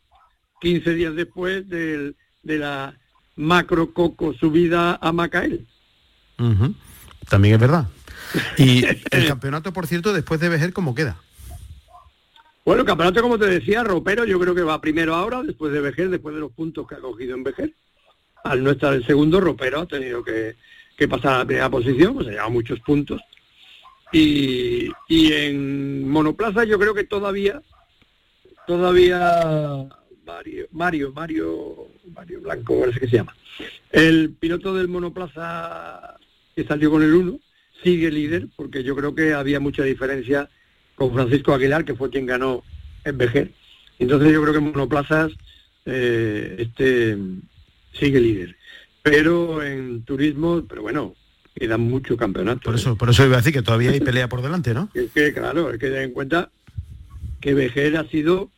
15 0.60 0.94
días 0.94 1.14
después 1.14 1.68
de 1.68 2.14
la 2.44 2.94
macro 3.36 3.92
coco 3.92 4.34
subida 4.34 4.98
a 5.00 5.12
Macael. 5.12 5.66
También 7.28 7.54
es 7.54 7.60
verdad. 7.60 7.88
Y 8.56 8.84
el 9.10 9.26
campeonato, 9.26 9.72
por 9.72 9.86
cierto, 9.86 10.12
después 10.12 10.40
de 10.40 10.48
Vejer, 10.48 10.72
¿cómo 10.72 10.94
queda? 10.94 11.16
Bueno, 12.64 12.82
el 12.82 12.86
campeonato, 12.86 13.22
como 13.22 13.38
te 13.38 13.46
decía, 13.46 13.82
ropero, 13.82 14.24
yo 14.24 14.38
creo 14.38 14.54
que 14.54 14.62
va 14.62 14.80
primero 14.80 15.14
ahora, 15.14 15.42
después 15.42 15.72
de 15.72 15.80
Vejer, 15.80 16.10
después 16.10 16.34
de 16.34 16.40
los 16.40 16.52
puntos 16.52 16.86
que 16.86 16.96
ha 16.96 17.00
cogido 17.00 17.34
en 17.34 17.44
Vejer 17.44 17.72
al 18.44 18.62
no 18.62 18.70
estar 18.70 18.94
el 18.94 19.06
segundo, 19.06 19.40
Ropero 19.40 19.80
ha 19.80 19.86
tenido 19.86 20.22
que, 20.22 20.56
pasar 21.08 21.34
a 21.34 21.38
la 21.38 21.44
primera 21.44 21.70
posición, 21.70 22.14
pues 22.14 22.28
ha 22.28 22.30
llevado 22.30 22.50
muchos 22.50 22.80
puntos. 22.80 23.20
Y, 24.12 24.90
en 25.08 26.08
monoplaza 26.08 26.64
yo 26.64 26.78
creo 26.78 26.94
que 26.94 27.04
todavía, 27.04 27.60
todavía 28.66 29.88
Mario, 30.24 30.66
Mario, 30.72 31.12
Mario, 31.12 31.88
Mario 32.14 32.40
Blanco, 32.40 32.80
parece 32.80 33.00
que 33.00 33.08
se 33.08 33.16
llama. 33.16 33.36
El 33.90 34.34
piloto 34.38 34.74
del 34.74 34.88
monoplaza 34.88 36.16
que 36.54 36.64
salió 36.64 36.90
con 36.90 37.02
el 37.02 37.14
1 37.14 37.38
sigue 37.82 38.10
líder, 38.10 38.48
porque 38.56 38.82
yo 38.82 38.96
creo 38.96 39.14
que 39.14 39.34
había 39.34 39.60
mucha 39.60 39.82
diferencia 39.82 40.48
con 40.94 41.12
Francisco 41.14 41.54
Aguilar, 41.54 41.84
que 41.84 41.94
fue 41.94 42.10
quien 42.10 42.26
ganó 42.26 42.64
en 43.04 43.18
Vejer. 43.18 43.52
Entonces 43.98 44.32
yo 44.32 44.42
creo 44.42 44.52
que 44.52 44.58
en 44.58 44.72
monoplazas 44.72 45.32
eh, 45.86 46.56
este 46.58 47.16
sigue 47.92 48.20
líder. 48.20 48.56
Pero 49.02 49.62
en 49.62 50.02
turismo, 50.02 50.64
pero 50.68 50.82
bueno, 50.82 51.14
queda 51.54 51.78
mucho 51.78 52.16
campeonato. 52.16 52.60
Por 52.62 52.74
eso, 52.74 52.96
por 52.96 53.10
eso 53.10 53.24
iba 53.24 53.34
a 53.34 53.38
decir 53.38 53.52
que 53.52 53.62
todavía 53.62 53.90
hay 53.90 54.00
pelea 54.00 54.28
por 54.28 54.42
delante, 54.42 54.74
¿no? 54.74 54.90
Es 54.94 55.10
que, 55.12 55.32
claro, 55.32 55.68
hay 55.68 55.78
que 55.78 55.86
tener 55.86 56.02
en 56.02 56.12
cuenta 56.12 56.50
que 57.40 57.54
Vejer 57.54 57.96
ha 57.96 58.08
sido 58.08 58.50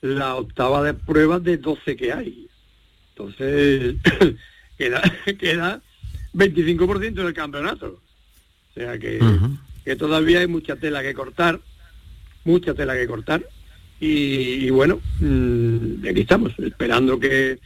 la 0.00 0.36
octava 0.36 0.82
de 0.82 0.94
pruebas 0.94 1.42
de 1.42 1.56
12 1.58 1.96
que 1.96 2.12
hay. 2.12 2.48
Entonces, 3.10 3.96
queda, 4.78 5.02
queda 5.38 5.82
25% 6.34 7.14
del 7.14 7.34
campeonato. 7.34 8.00
O 8.80 8.82
sea 8.82 8.98
que, 8.98 9.20
que 9.84 9.96
todavía 9.96 10.40
hay 10.40 10.46
mucha 10.46 10.76
tela 10.76 11.02
que 11.02 11.12
cortar, 11.12 11.60
mucha 12.44 12.72
tela 12.72 12.94
que 12.94 13.06
cortar. 13.06 13.44
Y, 14.00 14.70
bueno, 14.70 14.98
mm, 15.20 16.06
aquí 16.08 16.20
estamos, 16.20 16.58
esperando 16.58 17.20
que, 17.20 17.58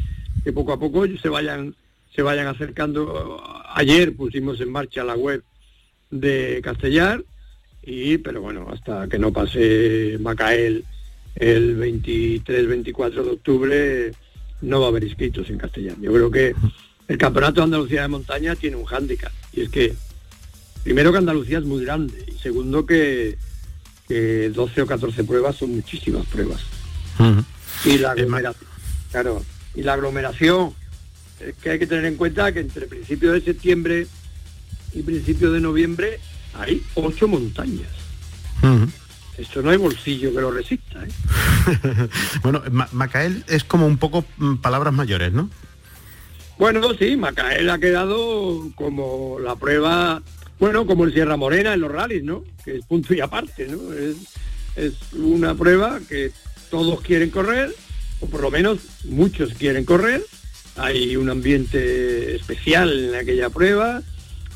que 0.42 0.52
poco 0.52 0.72
a 0.72 0.80
poco 0.80 1.06
se 1.06 1.28
vayan 1.28 1.74
se 2.14 2.22
vayan 2.22 2.46
acercando. 2.46 3.42
Ayer 3.74 4.14
pusimos 4.14 4.60
en 4.60 4.70
marcha 4.70 5.04
la 5.04 5.16
web 5.16 5.42
de 6.10 6.60
Castellar, 6.62 7.24
y, 7.82 8.18
pero 8.18 8.40
bueno, 8.40 8.68
hasta 8.72 9.08
que 9.08 9.18
no 9.18 9.32
pase 9.32 10.16
Macael 10.20 10.84
el 11.34 11.76
23-24 11.78 13.10
de 13.10 13.30
octubre, 13.30 14.12
no 14.62 14.80
va 14.80 14.86
a 14.86 14.88
haber 14.90 15.04
inscritos 15.04 15.50
en 15.50 15.58
Castellar. 15.58 15.96
Yo 16.00 16.12
creo 16.12 16.30
que 16.30 16.54
el 17.08 17.18
Campeonato 17.18 17.60
de 17.60 17.64
Andalucía 17.64 18.02
de 18.02 18.08
Montaña 18.08 18.54
tiene 18.54 18.76
un 18.76 18.84
hándicap, 18.84 19.32
y 19.52 19.62
es 19.62 19.68
que, 19.68 19.94
primero 20.84 21.10
que 21.10 21.18
Andalucía 21.18 21.58
es 21.58 21.64
muy 21.64 21.84
grande, 21.84 22.24
y 22.28 22.38
segundo 22.38 22.86
que, 22.86 23.36
12 24.08 24.82
o 24.82 24.86
14 24.86 25.24
pruebas 25.24 25.56
son 25.56 25.74
muchísimas 25.74 26.26
pruebas. 26.26 26.60
Y 27.84 27.98
la 27.98 28.12
aglomeración, 28.12 28.68
claro, 29.10 29.42
y 29.74 29.82
la 29.82 29.94
aglomeración 29.94 30.74
es 31.40 31.54
que 31.56 31.70
hay 31.70 31.78
que 31.78 31.86
tener 31.86 32.04
en 32.04 32.16
cuenta 32.16 32.52
que 32.52 32.60
entre 32.60 32.86
principios 32.86 33.32
de 33.32 33.40
septiembre 33.40 34.06
y 34.92 35.02
principios 35.02 35.52
de 35.52 35.60
noviembre 35.60 36.20
hay 36.54 36.82
ocho 36.94 37.26
montañas. 37.26 37.88
Esto 39.36 39.62
no 39.62 39.70
hay 39.70 39.76
bolsillo 39.76 40.32
que 40.32 40.40
lo 40.40 40.50
resista. 40.52 41.04
¿eh? 41.04 42.08
bueno, 42.42 42.62
Macael 42.92 43.44
es 43.48 43.64
como 43.64 43.86
un 43.86 43.98
poco 43.98 44.24
mm, 44.36 44.56
palabras 44.56 44.94
mayores, 44.94 45.32
¿no? 45.32 45.50
Bueno, 46.56 46.94
sí, 46.94 47.16
Macael 47.16 47.68
ha 47.68 47.78
quedado 47.78 48.70
como 48.76 49.38
la 49.40 49.56
prueba, 49.56 50.22
bueno, 50.58 50.86
como 50.86 51.04
el 51.04 51.12
Sierra 51.12 51.36
Morena 51.36 51.74
en 51.74 51.80
los 51.80 51.90
rallies, 51.90 52.24
¿no? 52.24 52.44
Que 52.64 52.76
es 52.76 52.86
punto 52.86 53.14
y 53.14 53.20
aparte, 53.20 53.66
¿no? 53.68 53.92
Es, 53.92 54.16
es 54.76 54.94
una 55.12 55.54
prueba 55.54 56.00
que 56.08 56.32
todos 56.70 57.00
quieren 57.00 57.30
correr, 57.30 57.74
o 58.20 58.26
por 58.26 58.40
lo 58.40 58.50
menos 58.50 58.78
muchos 59.04 59.54
quieren 59.54 59.84
correr, 59.84 60.22
hay 60.76 61.16
un 61.16 61.30
ambiente 61.30 62.34
especial 62.34 63.10
en 63.10 63.14
aquella 63.14 63.50
prueba. 63.50 64.02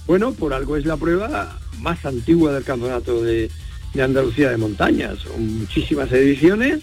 Bueno, 0.06 0.32
por 0.32 0.52
algo 0.52 0.76
es 0.76 0.84
la 0.84 0.96
prueba 0.96 1.58
más 1.80 2.04
antigua 2.04 2.52
del 2.52 2.64
campeonato 2.64 3.22
de, 3.22 3.50
Andalucía 4.00 4.50
de 4.50 4.56
montañas. 4.56 5.18
Son 5.18 5.58
muchísimas 5.58 6.12
ediciones 6.12 6.82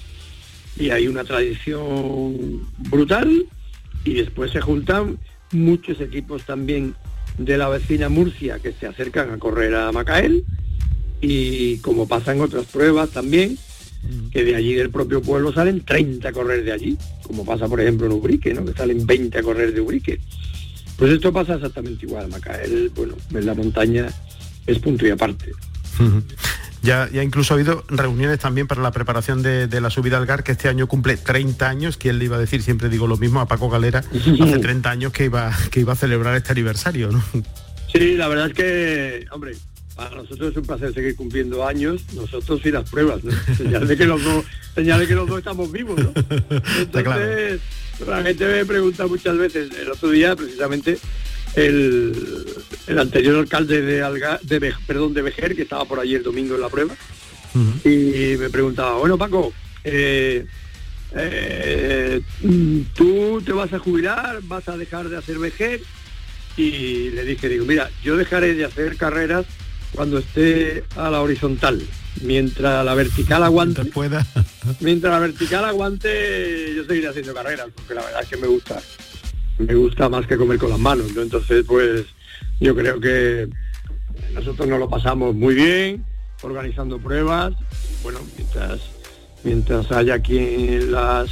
y 0.77 0.89
hay 0.89 1.07
una 1.07 1.23
tradición 1.23 2.67
brutal 2.77 3.45
y 4.03 4.15
después 4.15 4.51
se 4.51 4.59
juntan 4.59 5.17
muchos 5.53 6.01
equipos 6.01 6.43
también 6.43 6.93
de 7.37 7.57
la 7.57 7.69
vecina 7.69 8.09
Murcia 8.09 8.59
que 8.59 8.73
se 8.73 8.87
acercan 8.87 9.31
a 9.31 9.37
correr 9.37 9.75
a 9.75 9.91
Macael 9.91 10.45
y 11.21 11.77
como 11.77 12.07
pasa 12.07 12.33
en 12.33 12.41
otras 12.41 12.65
pruebas 12.65 13.09
también, 13.09 13.57
que 14.31 14.43
de 14.43 14.55
allí 14.55 14.73
del 14.73 14.91
propio 14.91 15.21
pueblo 15.21 15.51
salen 15.51 15.83
30 15.83 16.29
a 16.29 16.31
correr 16.31 16.63
de 16.63 16.71
allí, 16.71 16.97
como 17.23 17.43
pasa 17.43 17.67
por 17.67 17.81
ejemplo 17.81 18.05
en 18.05 18.13
Ubrique, 18.13 18.53
¿no? 18.53 18.63
que 18.65 18.73
salen 18.73 19.05
20 19.05 19.39
a 19.39 19.43
correr 19.43 19.73
de 19.73 19.81
Ubrique. 19.81 20.19
Pues 20.97 21.11
esto 21.11 21.33
pasa 21.33 21.55
exactamente 21.55 22.05
igual, 22.05 22.29
Macael, 22.29 22.91
bueno, 22.95 23.15
en 23.33 23.45
la 23.45 23.53
montaña 23.53 24.07
es 24.65 24.79
punto 24.79 25.05
y 25.05 25.09
aparte. 25.09 25.51
Ya, 26.85 27.09
ya, 27.11 27.23
incluso 27.23 27.53
ha 27.53 27.57
habido 27.57 27.83
reuniones 27.87 28.37
también 28.37 28.67
para 28.67 28.83
la 28.83 28.91
preparación 28.91 29.41
de, 29.41 29.81
la 29.81 29.89
subida 29.89 30.17
al 30.17 30.27
GAR, 30.27 30.43
que 30.43 30.51
este 30.51 30.69
año 30.69 30.85
cumple 30.85 31.17
30 31.17 31.67
años, 31.67 31.97
que 31.97 32.09
él 32.09 32.19
le 32.19 32.25
iba 32.25 32.35
a 32.35 32.39
decir, 32.39 32.61
siempre 32.61 32.89
digo 32.89 33.07
lo 33.07 33.17
mismo, 33.17 33.39
a 33.39 33.47
Paco 33.47 33.69
Galera, 33.69 33.99
hace 33.99 34.59
30 34.59 34.91
años 34.91 35.11
que 35.11 35.25
iba, 35.25 35.51
que 35.71 35.79
iba 35.79 35.93
a 35.93 35.95
celebrar 35.95 36.35
este 36.35 36.51
aniversario, 36.51 37.11
¿no? 37.11 37.23
Sí, 37.91 38.15
la 38.15 38.27
verdad 38.27 38.47
es 38.47 38.53
que, 38.53 39.25
hombre, 39.31 39.53
para 39.95 40.15
nosotros 40.15 40.51
es 40.51 40.57
un 40.57 40.65
placer 40.65 40.93
seguir 40.93 41.15
cumpliendo 41.15 41.65
años, 41.65 42.03
nosotros 42.13 42.61
y 42.65 42.71
las 42.71 42.87
pruebas, 42.87 43.23
¿no? 43.23 43.31
señal 43.57 43.87
de 43.87 43.97
que 43.97 44.05
los 44.05 44.23
dos, 44.23 44.45
señal 44.75 44.99
de 44.99 45.07
que 45.07 45.15
los 45.15 45.27
dos 45.27 45.39
estamos 45.39 45.71
vivos, 45.71 45.97
¿no? 45.97 46.13
Entonces, 46.77 47.61
la 48.05 48.21
gente 48.21 48.45
me 48.45 48.65
pregunta 48.65 49.07
muchas 49.07 49.37
veces, 49.37 49.71
el 49.75 49.89
otro 49.89 50.09
día 50.11 50.35
precisamente 50.35 50.99
el, 51.55 52.45
el 52.87 52.99
anterior 52.99 53.37
alcalde 53.37 53.81
de 53.81 54.01
Alga, 54.01 54.39
de 54.43 54.73
perdón, 54.85 55.13
de 55.13 55.21
Vejer, 55.21 55.55
que 55.55 55.63
estaba 55.63 55.85
por 55.85 55.99
allí 55.99 56.15
el 56.15 56.23
domingo 56.23 56.55
en 56.55 56.61
la 56.61 56.69
prueba, 56.69 56.95
y 57.85 58.35
me 58.37 58.49
preguntaba, 58.49 58.97
bueno 58.97 59.17
Paco, 59.17 59.53
eh, 59.83 60.45
eh, 61.15 62.21
tú 62.93 63.41
te 63.45 63.53
vas 63.53 63.71
a 63.71 63.79
jubilar, 63.79 64.39
vas 64.43 64.67
a 64.67 64.77
dejar 64.77 65.07
de 65.07 65.17
hacer 65.17 65.39
Vejer, 65.39 65.81
y 66.57 67.09
le 67.11 67.23
dije, 67.23 67.49
digo, 67.49 67.65
mira, 67.65 67.89
yo 68.03 68.17
dejaré 68.17 68.53
de 68.53 68.65
hacer 68.65 68.97
carreras 68.97 69.45
cuando 69.93 70.19
esté 70.19 70.83
a 70.95 71.09
la 71.09 71.21
horizontal. 71.21 71.81
Mientras 72.21 72.85
la 72.85 72.95
vertical 72.95 73.43
aguante, 73.43 73.83
pueda. 73.85 74.25
mientras 74.79 75.11
la 75.11 75.19
vertical 75.19 75.65
aguante, 75.65 76.73
yo 76.75 76.85
seguiré 76.85 77.09
haciendo 77.09 77.33
carreras, 77.33 77.67
porque 77.75 77.93
la 77.93 78.03
verdad 78.03 78.21
es 78.23 78.29
que 78.29 78.37
me 78.37 78.47
gusta. 78.47 78.81
Me 79.57 79.73
gusta 79.73 80.09
más 80.09 80.27
que 80.27 80.37
comer 80.37 80.57
con 80.57 80.69
las 80.69 80.79
manos. 80.79 81.07
Entonces, 81.15 81.65
pues 81.67 82.05
yo 82.59 82.75
creo 82.75 82.99
que 82.99 83.47
nosotros 84.33 84.67
nos 84.67 84.79
lo 84.79 84.89
pasamos 84.89 85.35
muy 85.35 85.55
bien, 85.55 86.05
organizando 86.41 86.99
pruebas. 86.99 87.53
Bueno, 88.03 88.19
mientras, 88.37 88.81
mientras 89.43 89.91
haya 89.91 90.19
quien 90.19 90.91
las 90.91 91.29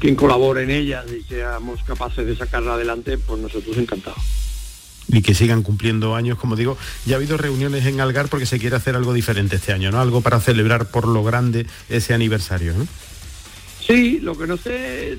quien 0.00 0.16
colabore 0.16 0.64
en 0.64 0.70
ellas 0.70 1.04
y 1.12 1.22
seamos 1.22 1.82
capaces 1.84 2.26
de 2.26 2.34
sacarla 2.34 2.74
adelante, 2.74 3.18
pues 3.18 3.40
nosotros 3.40 3.76
encantados 3.78 4.18
y 5.08 5.22
que 5.22 5.34
sigan 5.34 5.62
cumpliendo 5.62 6.16
años, 6.16 6.38
como 6.38 6.56
digo, 6.56 6.76
ya 7.04 7.14
ha 7.14 7.18
habido 7.18 7.36
reuniones 7.36 7.86
en 7.86 8.00
Algar 8.00 8.28
porque 8.28 8.46
se 8.46 8.58
quiere 8.58 8.76
hacer 8.76 8.96
algo 8.96 9.12
diferente 9.12 9.56
este 9.56 9.72
año, 9.72 9.90
¿no? 9.90 10.00
Algo 10.00 10.20
para 10.20 10.40
celebrar 10.40 10.90
por 10.90 11.06
lo 11.06 11.22
grande 11.22 11.66
ese 11.88 12.14
aniversario, 12.14 12.74
¿no? 12.74 12.86
Sí, 13.86 14.18
lo 14.20 14.36
que 14.36 14.46
no 14.48 14.56
sé 14.56 15.12
es 15.12 15.18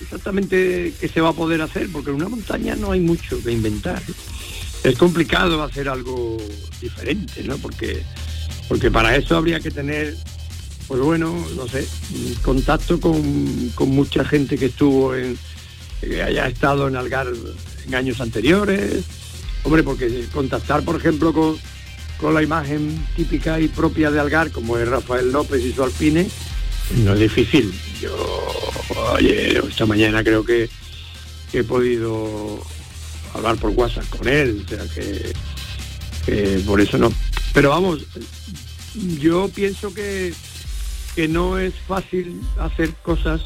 exactamente 0.00 0.92
qué 1.00 1.08
se 1.08 1.20
va 1.20 1.30
a 1.30 1.32
poder 1.34 1.62
hacer, 1.62 1.88
porque 1.92 2.10
en 2.10 2.16
una 2.16 2.28
montaña 2.28 2.76
no 2.76 2.92
hay 2.92 3.00
mucho 3.00 3.42
que 3.42 3.52
inventar. 3.52 4.02
Es 4.84 4.96
complicado 4.96 5.62
hacer 5.62 5.88
algo 5.88 6.36
diferente, 6.80 7.42
¿no? 7.44 7.56
Porque, 7.58 8.02
porque 8.68 8.90
para 8.90 9.16
eso 9.16 9.36
habría 9.36 9.60
que 9.60 9.70
tener, 9.70 10.16
pues 10.86 11.00
bueno, 11.00 11.34
no 11.56 11.66
sé, 11.66 11.86
contacto 12.42 13.00
con, 13.00 13.70
con 13.74 13.90
mucha 13.90 14.24
gente 14.24 14.56
que 14.56 14.66
estuvo 14.66 15.14
en, 15.14 15.36
que 16.00 16.22
haya 16.22 16.46
estado 16.46 16.86
en 16.86 16.96
Algar 16.96 17.26
en 17.86 17.94
años 17.94 18.20
anteriores, 18.20 19.04
Hombre, 19.64 19.82
porque 19.82 20.26
contactar, 20.32 20.82
por 20.82 20.96
ejemplo, 20.96 21.32
con, 21.32 21.56
con 22.18 22.34
la 22.34 22.42
imagen 22.42 23.06
típica 23.16 23.60
y 23.60 23.68
propia 23.68 24.10
de 24.10 24.20
Algar, 24.20 24.50
como 24.50 24.78
es 24.78 24.88
Rafael 24.88 25.32
López 25.32 25.64
y 25.64 25.72
su 25.72 25.82
alpine, 25.82 26.28
no 26.96 27.14
es 27.14 27.20
difícil. 27.20 27.72
Yo, 28.00 28.14
oye, 29.14 29.58
esta 29.58 29.86
mañana 29.86 30.22
creo 30.22 30.44
que, 30.44 30.68
he 31.52 31.64
podido 31.64 32.60
hablar 33.32 33.56
por 33.56 33.70
WhatsApp 33.70 34.08
con 34.10 34.28
él, 34.28 34.64
o 34.66 34.68
sea 34.68 34.84
que, 34.94 35.32
que, 36.26 36.62
por 36.66 36.80
eso 36.80 36.98
no. 36.98 37.10
Pero 37.54 37.70
vamos, 37.70 38.04
yo 39.18 39.48
pienso 39.48 39.94
que, 39.94 40.34
que 41.14 41.26
no 41.26 41.58
es 41.58 41.74
fácil 41.86 42.40
hacer 42.58 42.92
cosas 43.02 43.40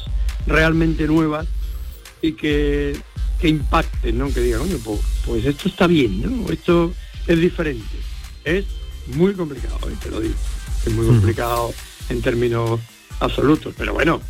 realmente 0.45 1.07
nuevas 1.07 1.47
y 2.21 2.33
que 2.33 2.97
que 3.43 3.49
impacte, 3.49 4.13
¿no? 4.13 4.33
Que 4.33 4.39
digan, 4.39 4.61
coño, 4.61 4.77
pues, 4.85 4.99
pues, 5.25 5.45
esto 5.45 5.67
está 5.67 5.85
bien, 5.85 6.21
¿no? 6.21 6.49
Esto 6.49 6.93
es 7.27 7.37
diferente. 7.37 7.97
Es 8.45 8.63
muy 9.07 9.33
complicado, 9.33 9.79
¿eh? 9.89 9.95
te 10.01 10.09
lo 10.09 10.21
digo. 10.21 10.35
Es 10.85 10.93
muy 10.93 11.05
complicado 11.05 11.73
en 12.07 12.21
términos 12.21 12.79
absolutos. 13.19 13.73
Pero 13.77 13.93
bueno, 13.93 14.21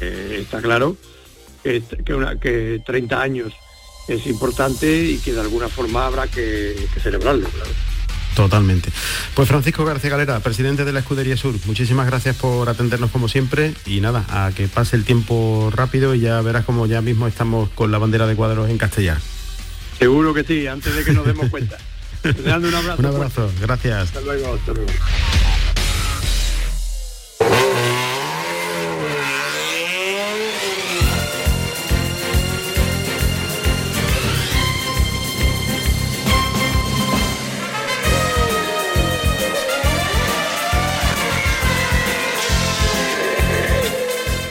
está 0.00 0.60
claro 0.60 0.96
que, 1.62 2.14
una, 2.14 2.38
que 2.38 2.82
30 2.84 3.20
años 3.20 3.52
es 4.08 4.26
importante 4.26 5.04
y 5.04 5.18
que 5.18 5.32
de 5.32 5.40
alguna 5.40 5.68
forma 5.68 6.06
habrá 6.06 6.26
que, 6.26 6.88
celebrarlo, 7.02 7.48
claro. 7.48 7.70
Totalmente. 8.34 8.90
Pues 9.34 9.48
Francisco 9.48 9.84
García 9.84 10.10
Galera, 10.10 10.40
presidente 10.40 10.84
de 10.84 10.92
la 10.92 11.00
Escudería 11.00 11.36
Sur, 11.36 11.54
muchísimas 11.66 12.06
gracias 12.06 12.36
por 12.36 12.68
atendernos 12.68 13.10
como 13.10 13.28
siempre 13.28 13.74
y 13.86 14.00
nada, 14.00 14.24
a 14.28 14.52
que 14.52 14.68
pase 14.68 14.96
el 14.96 15.04
tiempo 15.04 15.70
rápido 15.74 16.14
y 16.14 16.20
ya 16.20 16.40
verás 16.40 16.64
como 16.64 16.86
ya 16.86 17.02
mismo 17.02 17.26
estamos 17.26 17.70
con 17.70 17.90
la 17.90 17.98
bandera 17.98 18.26
de 18.26 18.36
cuadros 18.36 18.70
en 18.70 18.78
Castellar. 18.78 19.18
Seguro 19.98 20.32
que 20.32 20.44
sí, 20.44 20.66
antes 20.66 20.94
de 20.94 21.04
que 21.04 21.12
nos 21.12 21.26
demos 21.26 21.50
cuenta. 21.50 21.76
un 22.24 22.74
abrazo. 22.74 22.96
un 22.98 23.06
abrazo, 23.06 23.50
gracias. 23.60 24.04
Hasta 24.04 24.20
luego, 24.20 24.54
hasta 24.54 24.72
luego. 24.72 24.90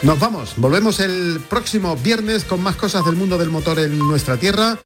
Nos 0.09 0.19
vamos, 0.19 0.55
volvemos 0.57 0.99
el 1.01 1.39
próximo 1.39 1.95
viernes 1.95 2.43
con 2.43 2.63
más 2.63 2.75
cosas 2.75 3.05
del 3.05 3.15
mundo 3.15 3.37
del 3.37 3.51
motor 3.51 3.77
en 3.77 3.99
nuestra 3.99 4.37
tierra. 4.37 4.79